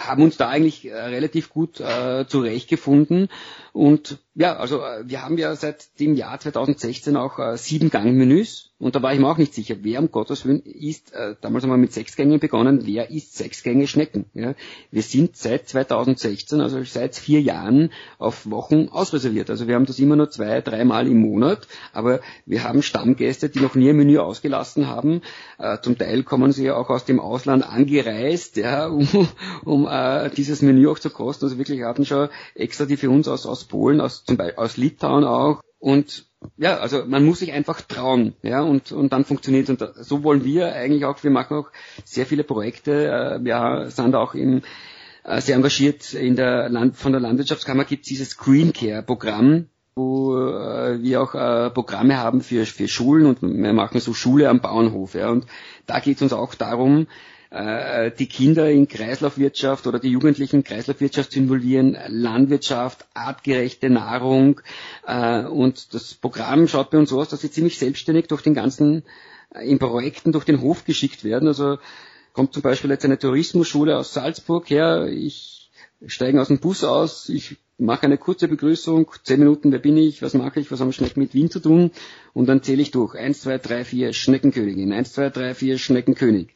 haben 0.00 0.22
uns 0.22 0.36
da 0.36 0.48
eigentlich 0.48 0.86
äh, 0.86 0.94
relativ 0.94 1.50
gut 1.50 1.80
äh, 1.80 2.26
zurechtgefunden. 2.26 3.28
Und 3.72 4.18
ja, 4.34 4.56
also 4.56 4.82
äh, 4.82 5.08
wir 5.08 5.22
haben 5.22 5.38
ja 5.38 5.54
seit 5.56 5.98
dem 6.00 6.14
Jahr 6.14 6.38
2016 6.38 7.16
auch 7.16 7.38
äh, 7.38 7.56
sieben 7.56 7.90
Gangmenüs 7.90 8.70
und 8.80 8.96
da 8.96 9.02
war 9.02 9.12
ich 9.12 9.20
mir 9.20 9.28
auch 9.28 9.36
nicht 9.36 9.52
sicher, 9.52 9.76
wer 9.82 10.00
um 10.00 10.10
Gottes 10.10 10.46
Willen 10.46 10.62
isst, 10.62 11.12
äh, 11.12 11.36
damals 11.42 11.64
haben 11.64 11.70
wir 11.70 11.76
mit 11.76 11.92
sechs 11.92 12.16
Gängen 12.16 12.40
begonnen, 12.40 12.86
wer 12.86 13.10
isst 13.10 13.36
sechs 13.36 13.62
Gänge 13.62 13.86
Schnecken. 13.86 14.24
Ja? 14.32 14.54
Wir 14.90 15.02
sind 15.02 15.36
seit 15.36 15.68
2016, 15.68 16.62
also 16.62 16.82
seit 16.84 17.14
vier 17.14 17.42
Jahren, 17.42 17.92
auf 18.18 18.50
Wochen 18.50 18.88
ausreserviert. 18.88 19.50
Also 19.50 19.68
wir 19.68 19.74
haben 19.74 19.84
das 19.84 19.98
immer 19.98 20.16
nur 20.16 20.30
zwei, 20.30 20.62
dreimal 20.62 21.06
im 21.06 21.18
Monat, 21.18 21.68
aber 21.92 22.20
wir 22.46 22.64
haben 22.64 22.80
Stammgäste, 22.80 23.50
die 23.50 23.60
noch 23.60 23.74
nie 23.74 23.90
ein 23.90 23.96
Menü 23.96 24.16
ausgelassen 24.16 24.86
haben. 24.86 25.20
Äh, 25.58 25.76
zum 25.82 25.98
Teil 25.98 26.22
kommen 26.22 26.52
sie 26.52 26.64
ja 26.64 26.76
auch 26.76 26.88
aus 26.88 27.04
dem 27.04 27.20
Ausland 27.20 27.68
angereist, 27.68 28.56
ja, 28.56 28.86
um, 28.88 29.06
um 29.62 29.86
äh, 29.86 30.30
dieses 30.30 30.62
Menü 30.62 30.88
auch 30.88 30.98
zu 30.98 31.10
kosten. 31.10 31.44
Also 31.44 31.58
wirklich 31.58 31.82
hatten 31.82 32.06
schon 32.06 32.30
extra 32.54 32.86
die 32.86 32.96
für 32.96 33.10
uns 33.10 33.28
aus, 33.28 33.44
aus 33.44 33.64
Polen, 33.64 34.00
aus, 34.00 34.24
zum 34.30 34.36
Beispiel 34.36 34.62
aus 34.62 34.76
Litauen 34.76 35.24
auch. 35.24 35.60
Und 35.80 36.26
ja, 36.56 36.78
also 36.78 37.04
man 37.04 37.24
muss 37.24 37.40
sich 37.40 37.52
einfach 37.52 37.80
trauen, 37.80 38.34
ja, 38.42 38.62
und, 38.62 38.92
und 38.92 39.12
dann 39.12 39.24
funktioniert 39.24 39.68
Und 39.68 39.84
so 39.96 40.22
wollen 40.22 40.44
wir 40.44 40.72
eigentlich 40.72 41.04
auch, 41.04 41.22
wir 41.24 41.30
machen 41.30 41.56
auch 41.56 41.70
sehr 42.04 42.26
viele 42.26 42.44
Projekte, 42.44 43.08
äh, 43.08 43.44
wir 43.44 43.90
sind 43.90 44.14
auch 44.14 44.34
im, 44.34 44.62
äh, 45.24 45.40
sehr 45.40 45.56
engagiert 45.56 46.14
in 46.14 46.36
der 46.36 46.68
Land, 46.68 46.96
von 46.96 47.12
der 47.12 47.20
Landwirtschaftskammer 47.20 47.84
gibt 47.84 48.04
es 48.04 48.08
dieses 48.08 48.36
Green 48.36 48.72
Care 48.72 49.02
Programm, 49.02 49.66
wo 49.96 50.36
äh, 50.38 51.02
wir 51.02 51.22
auch 51.22 51.34
äh, 51.34 51.70
Programme 51.70 52.16
haben 52.18 52.40
für, 52.40 52.64
für 52.66 52.86
Schulen. 52.86 53.26
Und 53.26 53.42
wir 53.42 53.72
machen 53.72 54.00
so 54.00 54.14
Schule 54.14 54.48
am 54.48 54.60
Bauernhof, 54.60 55.14
ja, 55.14 55.30
und 55.30 55.46
da 55.86 55.98
geht 55.98 56.16
es 56.16 56.22
uns 56.22 56.32
auch 56.32 56.54
darum, 56.54 57.08
äh, 57.50 58.10
die 58.12 58.26
Kinder 58.26 58.70
in 58.70 58.88
Kreislaufwirtschaft 58.88 59.86
oder 59.86 59.98
die 59.98 60.08
Jugendlichen 60.10 60.56
in 60.56 60.64
Kreislaufwirtschaft 60.64 61.32
zu 61.32 61.38
involvieren, 61.40 61.96
Landwirtschaft, 62.08 63.06
artgerechte 63.14 63.90
Nahrung. 63.90 64.60
Äh, 65.06 65.44
und 65.44 65.92
das 65.94 66.14
Programm 66.14 66.68
schaut 66.68 66.90
bei 66.90 66.98
uns 66.98 67.10
so 67.10 67.20
aus, 67.20 67.28
dass 67.28 67.42
wir 67.42 67.50
ziemlich 67.50 67.78
selbstständig 67.78 68.28
durch 68.28 68.42
den 68.42 68.54
ganzen, 68.54 69.02
äh, 69.54 69.68
in 69.68 69.78
Projekten 69.78 70.32
durch 70.32 70.44
den 70.44 70.60
Hof 70.60 70.84
geschickt 70.84 71.24
werden. 71.24 71.48
Also 71.48 71.78
kommt 72.32 72.52
zum 72.54 72.62
Beispiel 72.62 72.90
jetzt 72.90 73.04
eine 73.04 73.18
Tourismusschule 73.18 73.96
aus 73.98 74.14
Salzburg 74.14 74.70
her. 74.70 75.08
Ich 75.10 75.59
steige 76.06 76.40
aus 76.40 76.48
dem 76.48 76.58
Bus 76.58 76.84
aus, 76.84 77.28
ich 77.28 77.56
mache 77.78 78.04
eine 78.04 78.18
kurze 78.18 78.48
Begrüßung, 78.48 79.10
zehn 79.22 79.40
Minuten, 79.40 79.72
wer 79.72 79.78
bin 79.78 79.96
ich, 79.96 80.22
was 80.22 80.34
mache 80.34 80.60
ich, 80.60 80.70
was 80.70 80.80
haben 80.80 80.92
Schnecken 80.92 81.20
mit 81.20 81.34
Wien 81.34 81.50
zu 81.50 81.60
tun 81.60 81.90
und 82.32 82.46
dann 82.46 82.62
zähle 82.62 82.82
ich 82.82 82.90
durch. 82.90 83.14
Eins, 83.14 83.40
zwei, 83.40 83.58
drei, 83.58 83.84
vier, 83.84 84.12
Schneckenkönigin. 84.12 84.92
Eins, 84.92 85.12
zwei, 85.12 85.30
drei, 85.30 85.54
vier, 85.54 85.78
Schneckenkönig. 85.78 86.48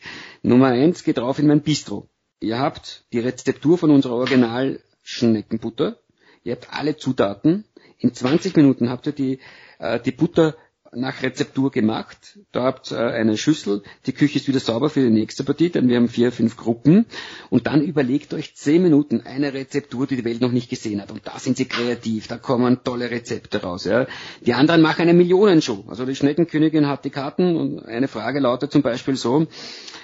Nummer 0.42 0.68
eins 0.68 1.04
geht 1.04 1.18
drauf 1.18 1.38
in 1.38 1.46
mein 1.46 1.62
Bistro. 1.62 2.08
Ihr 2.40 2.58
habt 2.58 3.04
die 3.12 3.20
Rezeptur 3.20 3.78
von 3.78 3.90
unserer 3.90 4.14
Original 4.14 4.80
Schneckenbutter. 5.02 5.98
Ihr 6.42 6.52
habt 6.52 6.68
alle 6.70 6.96
Zutaten. 6.96 7.64
In 7.98 8.12
20 8.12 8.56
Minuten 8.56 8.90
habt 8.90 9.06
ihr 9.06 9.12
die, 9.12 9.38
äh, 9.78 9.98
die 10.00 10.12
Butter 10.12 10.56
nach 10.96 11.22
Rezeptur 11.22 11.70
gemacht. 11.70 12.38
Da 12.52 12.64
habt 12.64 12.92
ihr 12.92 12.98
eine 12.98 13.36
Schüssel, 13.36 13.82
die 14.06 14.12
Küche 14.12 14.38
ist 14.38 14.48
wieder 14.48 14.60
sauber 14.60 14.90
für 14.90 15.00
die 15.00 15.10
nächste 15.10 15.44
Partie, 15.44 15.70
denn 15.70 15.88
wir 15.88 15.96
haben 15.96 16.08
vier, 16.08 16.32
fünf 16.32 16.56
Gruppen. 16.56 17.06
Und 17.50 17.66
dann 17.66 17.82
überlegt 17.82 18.34
euch 18.34 18.54
zehn 18.54 18.82
Minuten 18.82 19.22
eine 19.22 19.54
Rezeptur, 19.54 20.06
die 20.06 20.16
die 20.16 20.24
Welt 20.24 20.40
noch 20.40 20.52
nicht 20.52 20.70
gesehen 20.70 21.00
hat. 21.00 21.10
Und 21.10 21.26
da 21.26 21.38
sind 21.38 21.56
sie 21.56 21.66
kreativ, 21.66 22.26
da 22.28 22.38
kommen 22.38 22.82
tolle 22.84 23.10
Rezepte 23.10 23.62
raus. 23.62 23.84
Ja. 23.84 24.06
Die 24.40 24.54
anderen 24.54 24.82
machen 24.82 25.02
eine 25.02 25.14
Millionenshow. 25.14 25.84
Also 25.88 26.06
die 26.06 26.16
Schneckenkönigin 26.16 26.86
hat 26.86 27.04
die 27.04 27.10
Karten 27.10 27.56
und 27.56 27.84
eine 27.84 28.08
Frage 28.08 28.40
lautet 28.40 28.72
zum 28.72 28.82
Beispiel 28.82 29.16
so, 29.16 29.46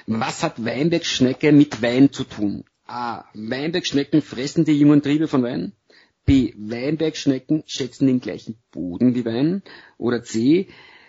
was 0.07 0.43
hat 0.43 0.65
Weinbergschnecke 0.65 1.53
mit 1.53 1.83
Wein 1.83 2.13
zu 2.13 2.25
tun? 2.25 2.65
A. 2.87 3.25
Weinbergschnecken 3.35 4.21
fressen 4.21 4.65
die 4.65 4.79
jungen 4.79 5.03
Triebe 5.03 5.29
von 5.29 5.43
Wein. 5.45 5.73
B. 6.25 6.53
Weinbergschnecken 6.57 7.65
schätzen 7.67 8.07
den 8.07 8.21
gleichen 8.21 8.57
Boden 8.71 9.15
wie 9.15 9.25
Wein. 9.25 9.63
Oder 9.99 10.23
C. 10.23 10.69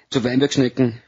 Zu 0.10 0.24
Weinbergschnecken 0.24 1.02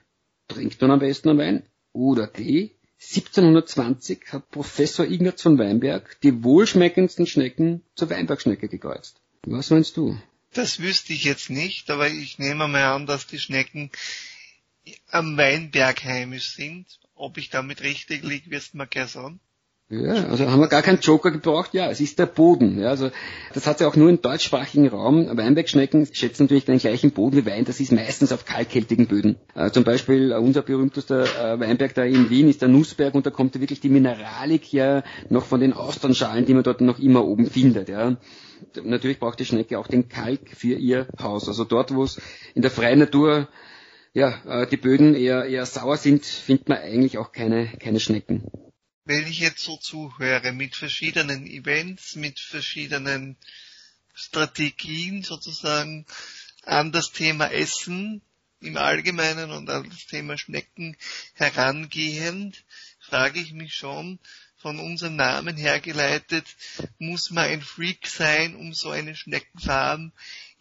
trinkt 0.47 0.81
man 0.81 0.91
am 0.91 0.99
besten 0.99 1.29
einen 1.29 1.39
Wein. 1.39 1.63
Oder 1.91 2.27
D. 2.27 2.71
1720 2.99 4.31
hat 4.31 4.49
Professor 4.49 5.05
Ignaz 5.05 5.41
von 5.41 5.57
Weinberg 5.57 6.17
die 6.21 6.43
wohlschmeckendsten 6.43 7.27
Schnecken 7.27 7.81
zur 7.95 8.09
Weinbergschnecke 8.09 8.69
gekreuzt. 8.69 9.21
Was 9.45 9.69
meinst 9.71 9.97
du? 9.97 10.17
Das 10.53 10.79
wüsste 10.79 11.13
ich 11.13 11.23
jetzt 11.25 11.49
nicht, 11.49 11.89
aber 11.89 12.09
ich 12.09 12.39
nehme 12.39 12.67
mal 12.67 12.93
an, 12.93 13.05
dass 13.05 13.27
die 13.27 13.39
Schnecken 13.39 13.91
am 15.09 15.37
Weinberg 15.37 16.03
heimisch 16.03 16.55
sind 16.55 16.85
Ob 17.15 17.37
ich 17.37 17.49
damit 17.49 17.81
richtig 17.83 18.23
liege, 18.23 18.49
wirst 18.51 18.73
du 18.73 18.77
mir 18.77 18.87
gleich 18.87 19.11
sagen. 19.11 19.39
Ja, 19.89 20.27
also 20.27 20.49
haben 20.49 20.59
wir 20.59 20.69
gar 20.69 20.81
keinen 20.81 21.01
Joker 21.01 21.29
gebraucht. 21.29 21.73
Ja, 21.73 21.89
es 21.89 21.99
ist 21.99 22.17
der 22.17 22.25
Boden. 22.25 22.79
Ja, 22.79 22.89
also 22.89 23.11
das 23.53 23.67
hat 23.67 23.79
ja 23.79 23.87
auch 23.87 23.95
nur 23.95 24.09
im 24.09 24.21
deutschsprachigen 24.21 24.87
Raum. 24.87 25.37
Weinbergschnecken 25.37 26.07
schätzen 26.11 26.43
natürlich 26.43 26.65
den 26.65 26.79
gleichen 26.79 27.11
Boden 27.11 27.35
wie 27.35 27.45
Wein. 27.45 27.65
Das 27.65 27.79
ist 27.79 27.91
meistens 27.91 28.31
auf 28.31 28.45
kalkhaltigen 28.45 29.07
Böden. 29.07 29.35
Äh, 29.53 29.69
zum 29.71 29.83
Beispiel 29.83 30.31
äh, 30.31 30.35
unser 30.35 30.63
berühmtester 30.63 31.23
äh, 31.23 31.59
Weinberg 31.59 31.93
da 31.93 32.03
in 32.03 32.29
Wien 32.29 32.49
ist 32.49 32.61
der 32.61 32.69
Nussberg 32.69 33.13
und 33.13 33.25
da 33.25 33.29
kommt 33.29 33.59
wirklich 33.59 33.81
die 33.81 33.89
Mineralik 33.89 34.71
ja 34.73 35.03
noch 35.29 35.45
von 35.45 35.59
den 35.59 35.73
Austernschalen, 35.73 36.45
die 36.45 36.53
man 36.53 36.63
dort 36.63 36.81
noch 36.81 36.97
immer 36.97 37.25
oben 37.25 37.45
findet. 37.45 37.89
Ja. 37.89 38.17
Natürlich 38.83 39.19
braucht 39.19 39.39
die 39.39 39.45
Schnecke 39.45 39.77
auch 39.77 39.87
den 39.87 40.07
Kalk 40.07 40.55
für 40.55 40.75
ihr 40.75 41.07
Haus. 41.21 41.47
Also 41.47 41.65
dort, 41.65 41.93
wo 41.93 42.03
es 42.03 42.19
in 42.55 42.61
der 42.61 42.71
freien 42.71 42.99
Natur 42.99 43.47
ja, 44.13 44.33
äh, 44.47 44.65
die 44.65 44.77
Böden 44.77 45.13
eher, 45.13 45.45
eher 45.45 45.65
sauer 45.67 45.97
sind, 45.97 46.25
findet 46.25 46.69
man 46.69 46.79
eigentlich 46.79 47.17
auch 47.17 47.31
keine, 47.31 47.67
keine 47.79 47.99
Schnecken 47.99 48.43
wenn 49.05 49.27
ich 49.27 49.39
jetzt 49.39 49.63
so 49.63 49.77
zuhöre 49.77 50.53
mit 50.53 50.75
verschiedenen 50.75 51.45
Events, 51.45 52.15
mit 52.15 52.39
verschiedenen 52.39 53.37
Strategien 54.13 55.23
sozusagen 55.23 56.05
an 56.63 56.91
das 56.91 57.11
Thema 57.11 57.47
Essen 57.51 58.21
im 58.61 58.77
Allgemeinen 58.77 59.51
und 59.51 59.69
an 59.69 59.89
das 59.89 60.05
Thema 60.05 60.37
Schnecken 60.37 60.95
herangehend, 61.33 62.63
frage 62.99 63.39
ich 63.39 63.51
mich 63.51 63.73
schon, 63.73 64.19
von 64.55 64.79
unserem 64.79 65.17
Namen 65.17 65.57
hergeleitet, 65.57 66.45
muss 66.97 67.31
man 67.31 67.49
ein 67.49 67.61
Freak 67.61 68.07
sein, 68.07 68.55
um 68.55 68.73
so 68.73 68.91
eine 68.91 69.13
Schneckenfarm 69.13 70.13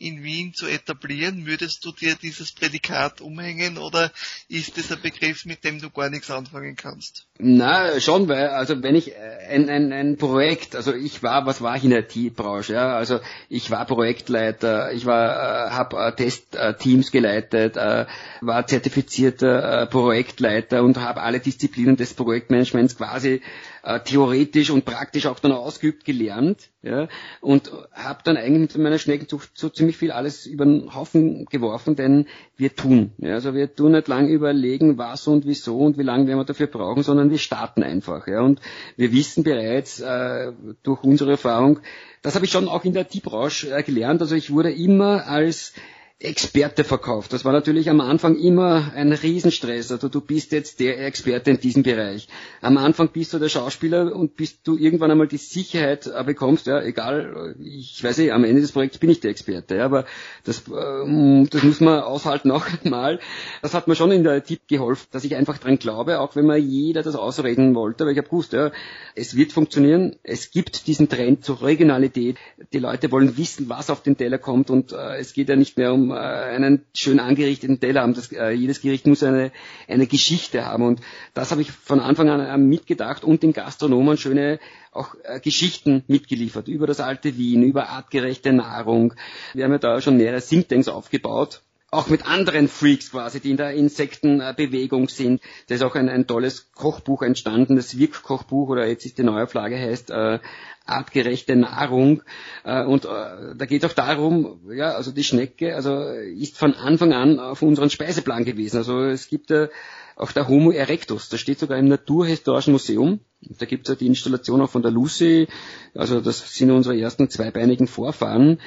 in 0.03 0.23
Wien 0.23 0.53
zu 0.53 0.67
etablieren? 0.67 1.47
Würdest 1.47 1.85
du 1.85 1.93
dir 1.93 2.17
dieses 2.17 2.53
Prädikat 2.53 3.21
umhängen 3.21 3.79
oder 3.79 4.11
ist 4.49 4.77
es 4.79 4.91
ein 4.91 5.01
Begriff, 5.01 5.45
mit 5.45 5.65
dem 5.65 5.81
du 5.81 5.91
gar 5.91 6.11
nichts 6.11 6.31
anfangen 6.31 6.77
kannst? 6.77 7.27
Na, 7.39 7.99
schon, 8.01 8.29
weil, 8.29 8.49
also 8.49 8.83
wenn 8.83 8.95
ich 8.95 9.13
äh, 9.13 9.15
ein, 9.51 9.69
ein, 9.69 9.93
ein 9.93 10.17
Projekt, 10.17 10.77
also 10.77 10.93
ich 10.95 11.23
war, 11.23 11.47
was 11.47 11.61
war 11.61 11.77
ich 11.77 11.85
in 11.85 11.91
der 11.91 12.05
IT-Branche, 12.15 12.75
ja, 12.75 12.95
also 12.97 13.21
ich 13.49 13.71
war 13.71 13.85
Projektleiter, 13.87 14.93
ich 14.93 15.07
war, 15.07 15.69
äh, 15.69 15.71
habe 15.71 15.97
äh, 15.97 16.13
Testteams 16.13 17.11
geleitet, 17.11 17.77
äh, 17.77 18.07
war 18.41 18.67
zertifizierter 18.67 19.87
Projektleiter 19.87 20.83
und 20.83 20.99
habe 20.99 21.23
alle 21.23 21.41
Disziplinen 21.41 21.97
des 21.97 22.15
Projektmanagements 22.15 22.97
quasi 22.97 23.41
äh, 23.83 24.01
theoretisch 24.01 24.71
und 24.71 24.85
praktisch 24.85 25.27
auch 25.27 25.39
dann 25.39 25.53
ausgeübt 25.53 26.05
gelernt 26.05 26.71
ja, 26.83 27.09
und 27.41 27.71
habe 27.93 28.21
dann 28.25 28.37
eigentlich 28.37 28.75
mit 28.75 28.85
meiner 28.85 28.99
Schneckenzucht 28.99 29.51
so 29.55 29.69
ziemlich 29.69 29.97
viel 29.97 30.11
alles 30.11 30.47
über 30.47 30.65
den 30.65 30.95
Haufen 30.95 31.47
geworfen, 31.47 31.97
denn 31.97 32.27
wir 32.57 32.75
tun. 32.75 33.13
Ja, 33.19 33.35
also 33.35 33.55
wir 33.55 33.75
tun 33.75 33.93
nicht 33.93 34.09
lang 34.09 34.29
überlegen, 34.29 34.99
was 34.99 35.27
und 35.27 35.47
wieso 35.47 35.79
und 35.79 35.99
wie 35.99 36.03
lange 36.03 36.27
wir 36.27 36.43
dafür 36.45 36.67
brauchen, 36.67 37.03
sondern 37.03 37.31
wir 37.31 37.39
starten 37.39 37.83
einfach. 37.83 38.27
Ja, 38.27 38.43
und 38.43 38.61
wir 38.97 39.13
wissen 39.13 39.45
bereits 39.45 40.01
äh, 40.01 40.53
durch 40.83 41.03
unsere 41.03 41.33
Erfahrung, 41.33 41.81
das 42.23 42.37
habe 42.37 42.45
ich 42.45 42.53
schon 42.53 42.69
auch 42.69 42.85
in 42.85 42.93
der 42.93 43.03
IT-Branche 43.03 43.75
äh, 43.75 43.83
gelernt. 43.83 44.21
Also 44.21 44.37
ich 44.37 44.53
wurde 44.53 44.73
immer 44.73 45.27
als 45.27 45.75
Experte 46.25 46.85
verkauft. 46.85 47.33
Das 47.33 47.45
war 47.45 47.53
natürlich 47.53 47.91
am 47.91 48.01
Anfang 48.01 48.37
immer 48.37 48.93
ein 48.95 49.13
Riesenstress. 49.13 49.91
Also 49.91 50.09
du 50.09 50.21
bist 50.21 50.53
jetzt 50.53 50.79
der 50.79 51.05
Experte 51.05 51.51
in 51.51 51.59
diesem 51.59 51.83
Bereich. 51.83 52.29
Am 52.61 52.79
Anfang 52.79 53.09
bist 53.09 53.33
du 53.33 53.39
der 53.39 53.49
Schauspieler 53.49 54.15
und 54.15 54.37
bis 54.37 54.63
du 54.63 54.77
irgendwann 54.77 55.11
einmal 55.11 55.27
die 55.27 55.37
Sicherheit 55.39 56.07
äh, 56.07 56.23
bekommst, 56.25 56.67
ja, 56.67 56.81
egal, 56.81 57.57
ich 57.61 58.03
weiß 58.03 58.19
nicht, 58.19 58.33
am 58.33 58.45
Ende 58.45 58.61
des 58.61 58.73
Projekts 58.73 58.99
bin 58.99 59.11
ich 59.11 59.21
der 59.21 59.33
Experte, 59.33 59.77
ja, 59.77 59.85
aber 59.85 60.05
das, 60.45 60.63
ähm, 60.69 61.49
das 61.51 61.63
muss 61.65 61.81
man 61.81 62.01
aushalten 62.01 62.51
auch 62.53 62.67
einmal. 62.85 63.19
Das 63.61 63.75
hat 63.75 63.89
mir 63.89 63.97
schon 63.97 64.13
in 64.13 64.23
der 64.23 64.45
Tipp 64.45 64.61
geholfen, 64.69 65.09
dass 65.11 65.25
ich 65.25 65.35
einfach 65.35 65.59
dran 65.59 65.79
glaube, 65.79 66.21
auch 66.21 66.37
wenn 66.37 66.47
mir 66.47 66.59
jeder 66.59 67.03
das 67.03 67.17
ausreden 67.17 67.75
wollte, 67.75 68.05
weil 68.05 68.13
ich 68.13 68.19
habe 68.19 68.29
gewusst, 68.29 68.53
ja, 68.53 68.71
es 69.15 69.37
wird 69.37 69.53
funktionieren. 69.53 70.17
Es 70.23 70.51
gibt 70.51 70.87
diesen 70.87 71.09
Trend 71.09 71.45
zur 71.45 71.63
Regionalität. 71.63 72.37
Die 72.73 72.79
Leute 72.79 73.11
wollen 73.11 73.37
wissen, 73.37 73.69
was 73.69 73.91
auf 73.91 74.03
den 74.03 74.17
Teller 74.17 74.39
kommt 74.39 74.71
und 74.71 74.93
äh, 74.93 75.17
es 75.19 75.33
geht 75.33 75.49
ja 75.49 75.57
nicht 75.57 75.77
mehr 75.77 75.93
um 75.93 76.12
äh, 76.13 76.19
einen 76.19 76.85
schön 76.95 77.21
angerichteten 77.21 77.81
Teller 77.81 78.03
haben. 78.03 78.15
Das, 78.15 78.31
äh, 78.33 78.51
jedes 78.51 78.81
Gericht 78.81 79.07
muss 79.07 79.23
eine, 79.23 79.53
eine 79.89 80.07
Geschichte 80.07 80.65
haben 80.67 80.85
und 80.85 81.01
das 81.35 81.51
habe 81.51 81.63
ich 81.63 81.73
von 81.73 82.01
Anfang 82.01 82.29
an 82.29 82.41
äh, 82.41 82.57
mitgedacht 82.59 83.25
und 83.25 83.43
den 83.43 83.53
Gastronomen 83.53 84.17
schöne 84.17 84.59
auch 84.93 85.15
äh, 85.25 85.41
Geschichten 85.41 86.05
mitgeliefert 86.07 86.69
über 86.69 86.87
das 86.87 87.01
alte 87.01 87.37
Wien, 87.37 87.63
über 87.63 87.89
artgerechte 87.89 88.53
Nahrung. 88.53 89.15
Wir 89.55 89.65
haben 89.65 89.73
ja 89.73 89.79
da 89.79 90.01
schon 90.01 90.17
mehrere 90.17 90.41
Thinktanks 90.41 90.89
aufgebaut 90.89 91.63
auch 91.93 92.09
mit 92.09 92.27
anderen 92.27 92.69
Freaks 92.69 93.11
quasi, 93.11 93.39
die 93.39 93.51
in 93.51 93.59
der 93.59 93.73
Insektenbewegung 93.75 95.11
sind. 95.11 95.43
Da 95.67 95.75
ist 95.75 95.83
auch 95.83 95.95
ein, 95.95 96.09
ein 96.09 96.27
tolles 96.27 96.73
Kochbuch 96.73 97.21
entstanden, 97.21 97.77
das 97.77 97.99
Wirk-Kochbuch 97.99 98.71
oder 98.71 98.87
jetzt 98.87 99.05
ist 99.05 99.19
die 99.19 99.23
Neuauflage 99.23 99.79
heißt 99.79 100.11
äh, 100.11 100.39
artgerechte 100.87 101.55
Nahrung. 101.55 102.23
Äh, 102.65 102.83
und 102.85 103.05
äh, 103.05 103.09
da 103.57 103.67
geht 103.67 103.85
es 103.85 103.91
auch 103.91 103.95
darum, 103.95 104.61
ja, 104.75 104.93
also 104.93 105.13
die 105.13 105.23
Schnecke, 105.23 105.77
also 105.77 106.03
ist 106.03 106.57
von 106.57 106.73
Anfang 106.73 107.13
an 107.13 107.39
auf 107.39 107.61
unseren 107.61 107.91
Speiseplan 107.91 108.47
gewesen. 108.47 108.79
Also 108.79 109.03
es 109.03 109.29
gibt 109.29 109.51
äh, 109.51 109.69
auch 110.17 110.33
der 110.33 110.49
Homo 110.49 110.71
erectus, 110.71 111.29
das 111.29 111.41
steht 111.41 111.59
sogar 111.59 111.77
im 111.77 111.89
Naturhistorischen 111.89 112.73
Museum. 112.73 113.21
Da 113.43 113.67
gibt 113.67 113.87
es 113.87 113.93
ja 113.93 113.99
die 113.99 114.07
Installation 114.07 114.63
auch 114.63 114.71
von 114.71 114.83
der 114.83 114.93
Lucy, 114.93 115.47
also 115.95 116.23
das 116.23 116.55
sind 116.55 116.71
unsere 116.71 116.99
ersten 116.99 117.29
zweibeinigen 117.29 117.87
Vorfahren 117.87 118.61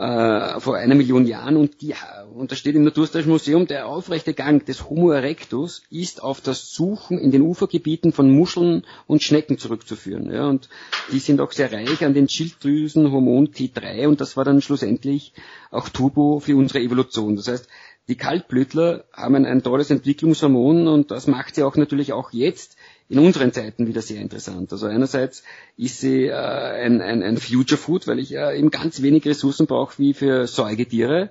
äh, 0.00 0.60
vor 0.60 0.76
einer 0.76 0.94
Million 0.94 1.26
Jahren 1.26 1.58
und, 1.58 1.82
die, 1.82 1.94
und 2.34 2.50
da 2.50 2.56
steht 2.56 2.74
im 2.74 2.84
Naturhistorischen 2.84 3.30
Museum, 3.30 3.66
der 3.66 3.86
aufrechte 3.86 4.32
Gang 4.32 4.64
des 4.64 4.88
Homo 4.88 5.10
erectus 5.10 5.82
ist 5.90 6.22
auf 6.22 6.40
das 6.40 6.72
Suchen 6.72 7.18
in 7.18 7.30
den 7.30 7.42
Ufergebieten 7.42 8.12
von 8.12 8.30
Muscheln 8.30 8.86
und 9.06 9.22
Schnecken 9.22 9.58
zurückzuführen. 9.58 10.32
Ja, 10.32 10.48
und 10.48 10.70
die 11.12 11.18
sind 11.18 11.40
auch 11.42 11.52
sehr 11.52 11.70
reich 11.70 12.02
an 12.02 12.14
den 12.14 12.30
Schilddrüsenhormon 12.30 13.48
T3 13.48 14.08
und 14.08 14.22
das 14.22 14.38
war 14.38 14.44
dann 14.44 14.62
schlussendlich 14.62 15.34
auch 15.70 15.90
Turbo 15.90 16.40
für 16.40 16.56
unsere 16.56 16.80
Evolution. 16.82 17.36
Das 17.36 17.48
heißt, 17.48 17.68
die 18.08 18.16
Kaltblütler 18.16 19.04
haben 19.12 19.34
ein, 19.34 19.44
ein 19.44 19.62
tolles 19.62 19.90
Entwicklungshormon 19.90 20.88
und 20.88 21.10
das 21.10 21.26
macht 21.26 21.54
sie 21.54 21.62
auch 21.62 21.76
natürlich 21.76 22.14
auch 22.14 22.32
jetzt 22.32 22.76
in 23.10 23.18
unseren 23.18 23.52
Zeiten 23.52 23.88
wieder 23.88 24.02
sehr 24.02 24.20
interessant. 24.20 24.70
Also 24.72 24.86
einerseits 24.86 25.42
ist 25.76 25.98
sie 25.98 26.26
äh, 26.26 26.32
ein, 26.32 27.02
ein, 27.02 27.24
ein 27.24 27.38
Future 27.38 27.76
Food, 27.76 28.06
weil 28.06 28.20
ich 28.20 28.32
äh, 28.32 28.56
eben 28.56 28.70
ganz 28.70 29.02
wenig 29.02 29.26
Ressourcen 29.26 29.66
brauche 29.66 29.98
wie 29.98 30.14
für 30.14 30.46
Säugetiere. 30.46 31.30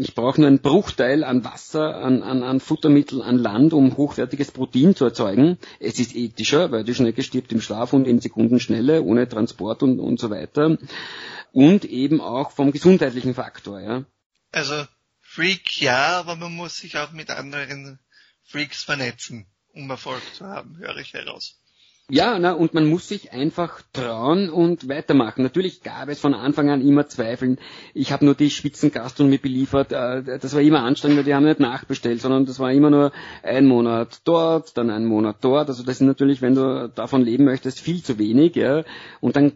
Ich 0.00 0.14
brauche 0.14 0.40
nur 0.40 0.48
einen 0.48 0.60
Bruchteil 0.60 1.22
an 1.22 1.44
Wasser, 1.44 1.96
an, 1.96 2.22
an, 2.22 2.42
an 2.42 2.58
Futtermitteln, 2.58 3.20
an 3.20 3.36
Land, 3.36 3.74
um 3.74 3.98
hochwertiges 3.98 4.50
Protein 4.50 4.96
zu 4.96 5.04
erzeugen. 5.04 5.58
Es 5.78 6.00
ist 6.00 6.16
ethischer, 6.16 6.72
weil 6.72 6.84
die 6.84 6.94
Schnecke 6.94 7.22
stirbt 7.22 7.52
im 7.52 7.60
Schlaf 7.60 7.92
und 7.92 8.06
in 8.06 8.20
Sekundenschnelle, 8.20 9.02
ohne 9.02 9.28
Transport 9.28 9.82
und, 9.82 10.00
und 10.00 10.18
so 10.18 10.30
weiter. 10.30 10.78
Und 11.52 11.84
eben 11.84 12.22
auch 12.22 12.50
vom 12.50 12.72
gesundheitlichen 12.72 13.34
Faktor. 13.34 13.80
Ja. 13.80 14.04
Also 14.52 14.86
Freak 15.20 15.82
ja, 15.82 16.18
aber 16.18 16.34
man 16.36 16.52
muss 16.52 16.78
sich 16.78 16.96
auch 16.96 17.12
mit 17.12 17.28
anderen 17.28 17.98
Freaks 18.42 18.82
vernetzen 18.82 19.46
um 19.74 19.88
Erfolg 19.90 20.22
zu 20.34 20.46
haben, 20.46 20.76
höre 20.78 20.96
ich 20.96 21.12
heraus. 21.14 21.60
Ja, 22.12 22.40
na, 22.40 22.52
und 22.54 22.74
man 22.74 22.88
muss 22.88 23.06
sich 23.06 23.32
einfach 23.32 23.82
trauen 23.92 24.50
und 24.50 24.88
weitermachen. 24.88 25.44
Natürlich 25.44 25.82
gab 25.82 26.08
es 26.08 26.18
von 26.18 26.34
Anfang 26.34 26.68
an 26.68 26.80
immer 26.80 27.06
Zweifeln. 27.06 27.58
Ich 27.94 28.10
habe 28.10 28.24
nur 28.24 28.34
die 28.34 28.50
Spitzengastronomie 28.50 29.38
beliefert. 29.38 29.92
Äh, 29.92 30.38
das 30.40 30.52
war 30.52 30.60
immer 30.60 30.82
anstrengend, 30.82 31.18
weil 31.18 31.24
die 31.24 31.34
haben 31.34 31.44
nicht 31.44 31.60
nachbestellt, 31.60 32.20
sondern 32.20 32.46
das 32.46 32.58
war 32.58 32.72
immer 32.72 32.90
nur 32.90 33.12
ein 33.44 33.66
Monat 33.66 34.22
dort, 34.24 34.76
dann 34.76 34.90
ein 34.90 35.06
Monat 35.06 35.36
dort. 35.42 35.68
Also 35.68 35.84
das 35.84 35.96
ist 35.96 36.00
natürlich, 36.00 36.42
wenn 36.42 36.56
du 36.56 36.88
davon 36.88 37.22
leben 37.22 37.44
möchtest, 37.44 37.78
viel 37.78 38.02
zu 38.02 38.18
wenig. 38.18 38.56
Ja. 38.56 38.82
Und 39.20 39.36
dann 39.36 39.52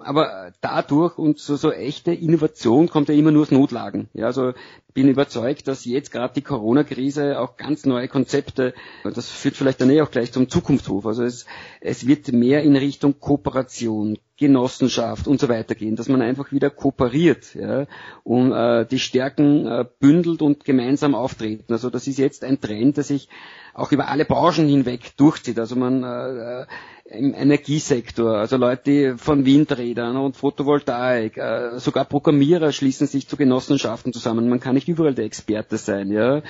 aber 0.00 0.52
dadurch 0.60 1.16
und 1.16 1.38
so, 1.38 1.56
so 1.56 1.72
echte 1.72 2.12
Innovation 2.12 2.88
kommt 2.88 3.08
ja 3.08 3.14
immer 3.14 3.30
nur 3.30 3.42
aus 3.42 3.50
Notlagen. 3.50 4.08
Ja, 4.12 4.26
also 4.26 4.52
bin 4.94 5.08
überzeugt, 5.08 5.66
dass 5.66 5.84
jetzt 5.84 6.12
gerade 6.12 6.34
die 6.34 6.42
Corona-Krise 6.42 7.40
auch 7.40 7.56
ganz 7.56 7.84
neue 7.84 8.06
Konzepte, 8.06 8.74
das 9.02 9.28
führt 9.28 9.56
vielleicht 9.56 9.80
dann 9.80 9.90
eh 9.90 10.00
auch 10.00 10.10
gleich 10.10 10.32
zum 10.32 10.48
Zukunftshof. 10.48 11.04
Also 11.04 11.24
es, 11.24 11.46
es 11.80 12.06
wird 12.06 12.32
mehr 12.32 12.62
in 12.62 12.76
Richtung 12.76 13.18
Kooperation, 13.18 14.18
Genossenschaft 14.36 15.28
und 15.28 15.40
so 15.40 15.48
weiter 15.48 15.74
gehen, 15.74 15.94
dass 15.94 16.08
man 16.08 16.20
einfach 16.20 16.50
wieder 16.50 16.70
kooperiert 16.70 17.54
ja, 17.54 17.86
und 18.24 18.52
äh, 18.52 18.84
die 18.84 18.98
Stärken 18.98 19.66
äh, 19.66 19.84
bündelt 20.00 20.42
und 20.42 20.64
gemeinsam 20.64 21.14
auftreten. 21.14 21.72
Also 21.72 21.88
das 21.88 22.08
ist 22.08 22.18
jetzt 22.18 22.42
ein 22.42 22.60
Trend, 22.60 22.96
der 22.96 23.04
sich 23.04 23.28
auch 23.74 23.92
über 23.92 24.08
alle 24.08 24.24
Branchen 24.24 24.68
hinweg 24.68 25.16
durchzieht. 25.16 25.58
Also 25.58 25.76
man 25.76 26.02
äh, 26.02 26.62
äh 26.62 26.66
im 27.06 27.34
Energiesektor, 27.34 28.38
also 28.38 28.56
Leute 28.56 29.18
von 29.18 29.44
Windrädern 29.44 30.16
und 30.16 30.38
Photovoltaik, 30.38 31.36
äh, 31.36 31.78
sogar 31.78 32.06
Programmierer 32.06 32.72
schließen 32.72 33.06
sich 33.06 33.28
zu 33.28 33.36
Genossenschaften 33.36 34.14
zusammen. 34.14 34.48
Man 34.48 34.58
kann 34.58 34.74
nicht 34.74 34.83
überall 34.88 35.14
der 35.14 35.24
Experte 35.24 35.78
sein, 35.78 36.10
ja. 36.10 36.42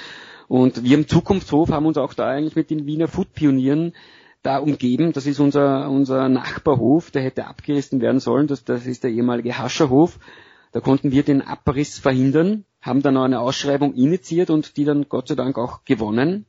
Und 0.48 0.84
wir 0.84 0.96
im 0.96 1.08
Zukunftshof 1.08 1.70
haben 1.70 1.86
uns 1.86 1.96
auch 1.96 2.14
da 2.14 2.28
eigentlich 2.28 2.56
mit 2.56 2.70
den 2.70 2.86
Wiener 2.86 3.08
Food-Pionieren 3.08 3.94
da 4.42 4.58
umgeben. 4.58 5.12
Das 5.12 5.26
ist 5.26 5.40
unser, 5.40 5.90
unser 5.90 6.28
Nachbarhof, 6.28 7.10
der 7.10 7.22
hätte 7.22 7.46
abgerissen 7.46 8.00
werden 8.00 8.20
sollen. 8.20 8.46
Das, 8.46 8.64
das 8.64 8.86
ist 8.86 9.04
der 9.04 9.10
ehemalige 9.10 9.58
Hascherhof. 9.58 10.18
Da 10.72 10.80
konnten 10.80 11.12
wir 11.12 11.22
den 11.22 11.40
Abriss 11.40 11.98
verhindern, 11.98 12.64
haben 12.82 13.00
dann 13.00 13.16
auch 13.16 13.24
eine 13.24 13.40
Ausschreibung 13.40 13.94
initiiert 13.94 14.50
und 14.50 14.76
die 14.76 14.84
dann 14.84 15.08
Gott 15.08 15.28
sei 15.28 15.34
Dank 15.34 15.56
auch 15.56 15.84
gewonnen. 15.84 16.46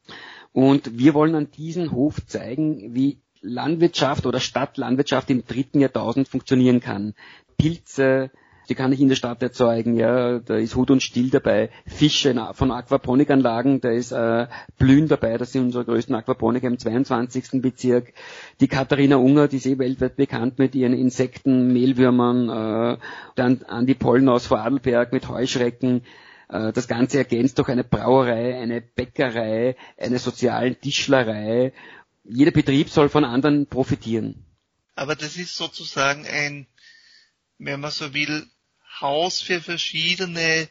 Und 0.52 0.98
wir 0.98 1.14
wollen 1.14 1.36
an 1.36 1.52
diesem 1.52 1.92
Hof 1.92 2.26
zeigen, 2.26 2.96
wie 2.96 3.20
Landwirtschaft 3.42 4.26
oder 4.26 4.40
Stadtlandwirtschaft 4.40 5.30
im 5.30 5.46
dritten 5.46 5.80
Jahrtausend 5.80 6.28
funktionieren 6.28 6.80
kann. 6.80 7.14
Pilze, 7.58 8.32
die 8.70 8.76
kann 8.76 8.92
ich 8.92 9.02
in 9.02 9.10
der 9.10 9.16
Stadt 9.16 9.42
erzeugen, 9.42 9.96
ja, 9.96 10.40
da 10.40 10.56
ist 10.56 10.76
Hut 10.76 10.92
und 10.92 11.02
Still 11.04 11.30
dabei, 11.30 11.70
Fische 11.86 12.34
von 12.54 12.72
Aquaponikanlagen, 12.72 13.82
da 13.82 13.90
ist 13.92 14.12
äh, 14.12 14.48
Blühen 14.78 15.08
dabei, 15.08 15.38
das 15.38 15.52
sind 15.52 15.64
unsere 15.64 15.86
größten 15.86 16.16
Aquaponiker 16.16 16.68
im 16.68 16.78
22. 16.78 17.62
Bezirk. 17.62 18.14
Die 18.60 18.68
Katharina 18.68 19.18
Unger, 19.18 19.48
die 19.48 19.58
ist 19.58 19.66
eh 19.66 19.78
weltweit 19.78 20.16
bekannt 20.16 20.60
mit 20.60 20.76
ihren 20.76 20.94
Insekten, 20.94 21.74
Mehlwürmern, 21.74 22.50
äh, 22.50 22.98
dann 23.36 23.64
Andi 23.64 23.94
Pollen 23.94 24.30
aus 24.30 24.48
Vorarlberg 24.48 25.14
mit 25.14 25.30
Heuschrecken, 25.30 26.02
äh, 26.50 26.72
das 26.74 26.88
Ganze 26.88 27.18
ergänzt 27.18 27.58
durch 27.58 27.70
eine 27.70 27.84
Brauerei, 27.84 28.60
eine 28.60 28.82
Bäckerei, 28.82 29.76
eine 29.98 30.20
soziale 30.20 30.76
Tischlerei. 30.76 31.74
Jeder 32.24 32.52
Betrieb 32.52 32.90
soll 32.90 33.10
von 33.10 33.24
anderen 33.24 33.68
profitieren. 33.68 34.46
Aber 34.96 35.16
das 35.16 35.38
ist 35.38 35.56
sozusagen 35.56 36.26
ein, 36.26 36.68
wenn 37.58 37.80
man 37.80 37.92
so 37.92 38.14
will, 38.14 38.48
Haus 39.02 39.42
für 39.42 39.62
verschiedene 39.62 40.68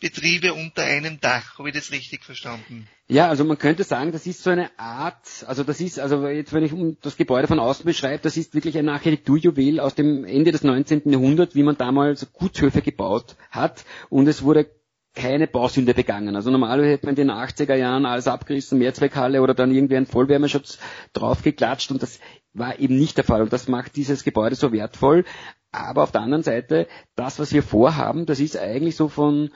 Betriebe 0.00 0.52
unter 0.52 0.84
einem 0.84 1.20
Dach. 1.20 1.58
Habe 1.58 1.70
ich 1.70 1.74
das 1.74 1.90
richtig 1.90 2.24
verstanden? 2.24 2.86
Ja, 3.08 3.28
also 3.28 3.44
man 3.44 3.56
könnte 3.56 3.84
sagen, 3.84 4.12
das 4.12 4.26
ist 4.26 4.42
so 4.42 4.50
eine 4.50 4.76
Art, 4.78 5.44
also 5.46 5.62
das 5.62 5.80
ist, 5.80 5.98
also 5.98 6.26
jetzt 6.26 6.52
wenn 6.52 6.64
ich 6.64 6.72
das 7.02 7.16
Gebäude 7.16 7.46
von 7.46 7.60
außen 7.60 7.84
beschreibe, 7.84 8.22
das 8.22 8.36
ist 8.36 8.54
wirklich 8.54 8.76
ein 8.76 8.88
Architekturjuwel 8.88 9.80
aus 9.80 9.94
dem 9.94 10.24
Ende 10.24 10.52
des 10.52 10.64
19. 10.64 11.02
Jahrhunderts, 11.06 11.54
wie 11.54 11.62
man 11.62 11.78
damals 11.78 12.32
Gutshöfe 12.32 12.82
gebaut 12.82 13.36
hat 13.50 13.84
und 14.10 14.26
es 14.26 14.42
wurde 14.42 14.68
keine 15.14 15.46
Bausünde 15.46 15.94
begangen. 15.94 16.36
Also 16.36 16.50
normalerweise 16.50 16.90
hätte 16.90 17.06
man 17.06 17.16
in 17.16 17.28
den 17.28 17.30
80er 17.30 17.74
Jahren 17.74 18.04
alles 18.04 18.28
abgerissen, 18.28 18.78
Mehrzweckhalle 18.78 19.40
oder 19.40 19.54
dann 19.54 19.74
irgendwie 19.74 19.96
einen 19.96 20.06
Vollwärmeschutz 20.06 20.78
draufgeklatscht 21.14 21.90
und 21.90 22.02
das 22.02 22.20
war 22.52 22.78
eben 22.78 22.98
nicht 22.98 23.16
der 23.16 23.24
Fall 23.24 23.40
und 23.40 23.52
das 23.52 23.66
macht 23.66 23.96
dieses 23.96 24.24
Gebäude 24.24 24.56
so 24.56 24.72
wertvoll. 24.72 25.24
Aber 25.72 26.02
auf 26.02 26.12
der 26.12 26.22
anderen 26.22 26.42
Seite, 26.42 26.86
das, 27.16 27.38
was 27.38 27.52
wir 27.52 27.62
vorhaben, 27.62 28.26
das 28.26 28.40
ist 28.40 28.56
eigentlich 28.56 28.96
so 28.96 29.08
von, 29.08 29.50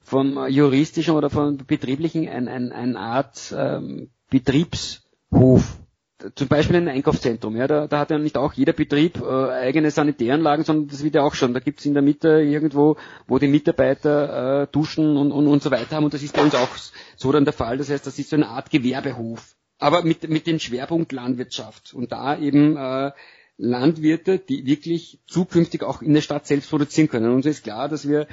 von 0.00 0.48
juristischen 0.50 1.14
oder 1.14 1.30
von 1.30 1.56
betrieblichen 1.56 2.28
ein, 2.28 2.48
ein, 2.48 2.72
eine 2.72 2.98
Art 2.98 3.54
ähm, 3.56 4.10
Betriebshof 4.30 5.78
zum 6.34 6.48
Beispiel 6.48 6.76
ein 6.76 6.88
Einkaufszentrum, 6.88 7.56
ja, 7.56 7.66
da, 7.66 7.86
da 7.86 7.98
hat 7.98 8.10
ja 8.10 8.18
nicht 8.18 8.38
auch 8.38 8.52
jeder 8.52 8.72
Betrieb 8.72 9.20
äh, 9.20 9.50
eigene 9.50 9.90
Sanitäranlagen, 9.90 10.64
sondern 10.64 10.88
das 10.88 11.02
wird 11.02 11.16
ja 11.16 11.22
auch 11.22 11.34
schon. 11.34 11.52
Da 11.54 11.60
gibt's 11.60 11.84
in 11.84 11.94
der 11.94 12.02
Mitte 12.02 12.40
irgendwo, 12.40 12.96
wo 13.26 13.38
die 13.38 13.48
Mitarbeiter 13.48 14.62
äh, 14.62 14.66
duschen 14.70 15.16
und, 15.16 15.32
und, 15.32 15.46
und 15.46 15.62
so 15.62 15.70
weiter 15.70 15.96
haben 15.96 16.04
und 16.04 16.14
das 16.14 16.22
ist 16.22 16.34
bei 16.34 16.42
uns 16.42 16.54
auch 16.54 16.68
so 17.16 17.32
dann 17.32 17.44
der 17.44 17.52
Fall. 17.52 17.78
Das 17.78 17.90
heißt, 17.90 18.06
das 18.06 18.18
ist 18.18 18.30
so 18.30 18.36
eine 18.36 18.48
Art 18.48 18.70
Gewerbehof. 18.70 19.56
Aber 19.78 20.02
mit, 20.02 20.28
mit 20.28 20.46
dem 20.46 20.60
Schwerpunkt 20.60 21.12
Landwirtschaft. 21.12 21.92
Und 21.92 22.12
da 22.12 22.38
eben 22.38 22.76
äh, 22.76 23.10
Landwirte, 23.56 24.38
die 24.38 24.66
wirklich 24.66 25.20
zukünftig 25.26 25.82
auch 25.82 26.02
in 26.02 26.14
der 26.14 26.22
Stadt 26.22 26.46
selbst 26.46 26.70
produzieren 26.70 27.08
können. 27.08 27.32
Uns 27.32 27.46
ist 27.46 27.64
klar, 27.64 27.88
dass 27.88 28.08
wir 28.08 28.26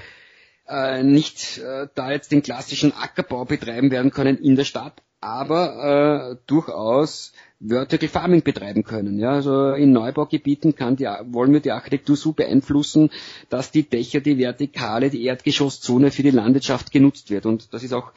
äh, 0.68 1.04
nicht 1.04 1.60
äh, 1.60 1.88
da 1.94 2.12
jetzt 2.12 2.32
den 2.32 2.42
klassischen 2.42 2.94
Ackerbau 2.94 3.46
betreiben 3.46 3.92
werden 3.92 4.12
können 4.12 4.38
in 4.38 4.56
der 4.56 4.64
Stadt, 4.64 5.02
aber 5.20 6.32
äh, 6.32 6.38
durchaus 6.48 7.34
Vertical 7.60 8.10
Farming 8.10 8.42
betreiben 8.42 8.84
können. 8.84 9.20
Ja, 9.20 9.34
also 9.34 9.74
in 9.74 9.92
Neubaugebieten 9.92 10.76
kann 10.76 10.96
die, 10.96 11.06
wollen 11.06 11.54
wir 11.54 11.60
die 11.60 11.72
Architektur 11.72 12.16
so 12.16 12.32
beeinflussen, 12.32 13.12
dass 13.50 13.70
die 13.70 13.84
Dächer, 13.84 14.20
die 14.20 14.40
Vertikale, 14.40 15.12
die 15.12 15.26
Erdgeschosszone 15.26 16.10
für 16.10 16.24
die 16.24 16.32
Landwirtschaft 16.32 16.92
genutzt 16.92 17.30
wird. 17.30 17.46
Und 17.46 17.74
das 17.74 17.84
ist 17.84 17.94
auch 17.94 18.12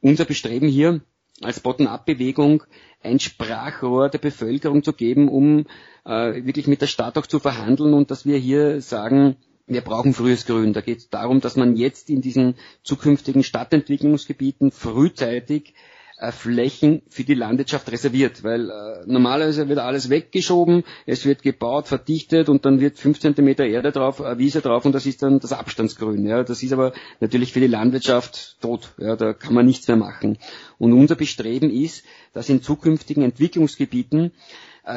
unser 0.00 0.24
Bestreben 0.24 0.68
hier 0.68 1.00
als 1.42 1.60
Bottom-up-Bewegung, 1.60 2.64
ein 3.02 3.20
Sprachrohr 3.20 4.08
der 4.08 4.18
Bevölkerung 4.18 4.82
zu 4.82 4.92
geben, 4.92 5.28
um 5.28 5.66
äh, 6.04 6.44
wirklich 6.44 6.66
mit 6.66 6.80
der 6.80 6.86
Stadt 6.86 7.16
auch 7.16 7.26
zu 7.26 7.38
verhandeln 7.38 7.94
und 7.94 8.10
dass 8.10 8.26
wir 8.26 8.38
hier 8.38 8.80
sagen, 8.80 9.36
wir 9.66 9.82
brauchen 9.82 10.14
frühes 10.14 10.46
Grün. 10.46 10.72
Da 10.72 10.80
geht 10.80 10.98
es 10.98 11.10
darum, 11.10 11.40
dass 11.40 11.56
man 11.56 11.76
jetzt 11.76 12.10
in 12.10 12.22
diesen 12.22 12.54
zukünftigen 12.82 13.44
Stadtentwicklungsgebieten 13.44 14.70
frühzeitig 14.70 15.74
äh, 16.18 16.32
Flächen 16.32 17.02
für 17.08 17.24
die 17.24 17.34
Landwirtschaft 17.34 17.90
reserviert, 17.90 18.42
weil 18.42 18.70
äh, 18.70 19.04
normalerweise 19.06 19.68
wird 19.68 19.78
alles 19.78 20.10
weggeschoben, 20.10 20.84
es 21.06 21.24
wird 21.24 21.42
gebaut, 21.42 21.86
verdichtet 21.86 22.48
und 22.48 22.64
dann 22.64 22.80
wird 22.80 22.98
fünf 22.98 23.20
Zentimeter 23.20 23.64
Erde 23.64 23.92
drauf, 23.92 24.20
äh, 24.20 24.38
Wiese 24.38 24.60
drauf 24.60 24.84
und 24.84 24.92
das 24.92 25.06
ist 25.06 25.22
dann 25.22 25.38
das 25.38 25.52
Abstandsgrün. 25.52 26.26
Ja. 26.26 26.42
Das 26.42 26.62
ist 26.62 26.72
aber 26.72 26.92
natürlich 27.20 27.52
für 27.52 27.60
die 27.60 27.66
Landwirtschaft 27.66 28.56
tot. 28.60 28.94
Ja. 28.98 29.16
Da 29.16 29.32
kann 29.32 29.54
man 29.54 29.66
nichts 29.66 29.86
mehr 29.88 29.96
machen. 29.96 30.38
Und 30.78 30.92
unser 30.92 31.14
Bestreben 31.14 31.70
ist, 31.70 32.04
dass 32.32 32.48
in 32.48 32.62
zukünftigen 32.62 33.22
Entwicklungsgebieten 33.22 34.32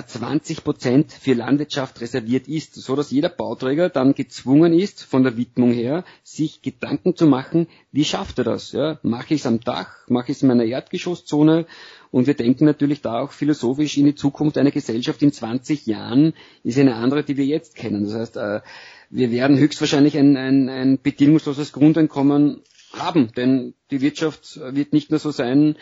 20 0.05 0.57
äh, 0.57 0.61
Prozent 0.61 1.11
für 1.11 1.33
Landwirtschaft 1.33 1.99
reserviert 2.01 2.47
ist, 2.47 2.75
so 2.75 2.95
dass 2.95 3.11
jeder 3.11 3.29
Bauträger 3.29 3.89
dann 3.89 4.13
gezwungen 4.13 4.73
ist, 4.73 5.03
von 5.03 5.23
der 5.23 5.37
Widmung 5.37 5.71
her, 5.73 6.03
sich 6.23 6.61
Gedanken 6.61 7.15
zu 7.15 7.25
machen, 7.27 7.67
wie 7.91 8.05
schafft 8.05 8.37
er 8.37 8.45
das? 8.45 8.71
Ja? 8.71 8.99
Mache 9.03 9.33
ich 9.33 9.41
es 9.41 9.47
am 9.47 9.59
Dach? 9.59 10.07
Mache 10.07 10.31
ich 10.31 10.37
es 10.37 10.41
in 10.43 10.47
meiner 10.47 10.63
Erdgeschosszone? 10.65 11.65
Und 12.11 12.27
wir 12.27 12.33
denken 12.33 12.65
natürlich 12.65 13.01
da 13.01 13.19
auch 13.21 13.31
philosophisch 13.31 13.97
in 13.97 14.05
die 14.05 14.15
Zukunft. 14.15 14.57
Eine 14.57 14.71
Gesellschaft 14.71 15.21
in 15.21 15.31
20 15.31 15.85
Jahren 15.85 16.33
ist 16.63 16.77
eine 16.77 16.95
andere, 16.95 17.23
die 17.23 17.37
wir 17.37 17.45
jetzt 17.45 17.75
kennen. 17.75 18.05
Das 18.05 18.13
heißt, 18.13 18.37
äh, 18.37 18.61
wir 19.09 19.31
werden 19.31 19.57
höchstwahrscheinlich 19.57 20.17
ein, 20.17 20.37
ein, 20.37 20.69
ein 20.69 20.99
bedingungsloses 21.01 21.73
Grundeinkommen 21.73 22.61
haben, 22.93 23.31
denn 23.35 23.73
die 23.89 24.01
Wirtschaft 24.01 24.57
wird 24.57 24.93
nicht 24.93 25.11
mehr 25.11 25.19
so 25.19 25.31
sein, 25.31 25.75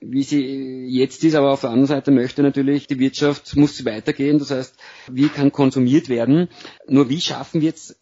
wie 0.00 0.22
sie 0.22 0.86
jetzt 0.88 1.24
ist, 1.24 1.34
aber 1.34 1.52
auf 1.52 1.62
der 1.62 1.70
anderen 1.70 1.86
Seite 1.86 2.10
möchte 2.10 2.42
natürlich 2.42 2.86
die 2.86 2.98
Wirtschaft, 2.98 3.56
muss 3.56 3.84
weitergehen. 3.84 4.38
Das 4.38 4.50
heißt, 4.50 4.76
wie 5.10 5.28
kann 5.28 5.52
konsumiert 5.52 6.08
werden? 6.08 6.48
Nur 6.86 7.08
wie 7.08 7.20
schaffen 7.20 7.60
wir 7.60 7.68
jetzt 7.68 7.96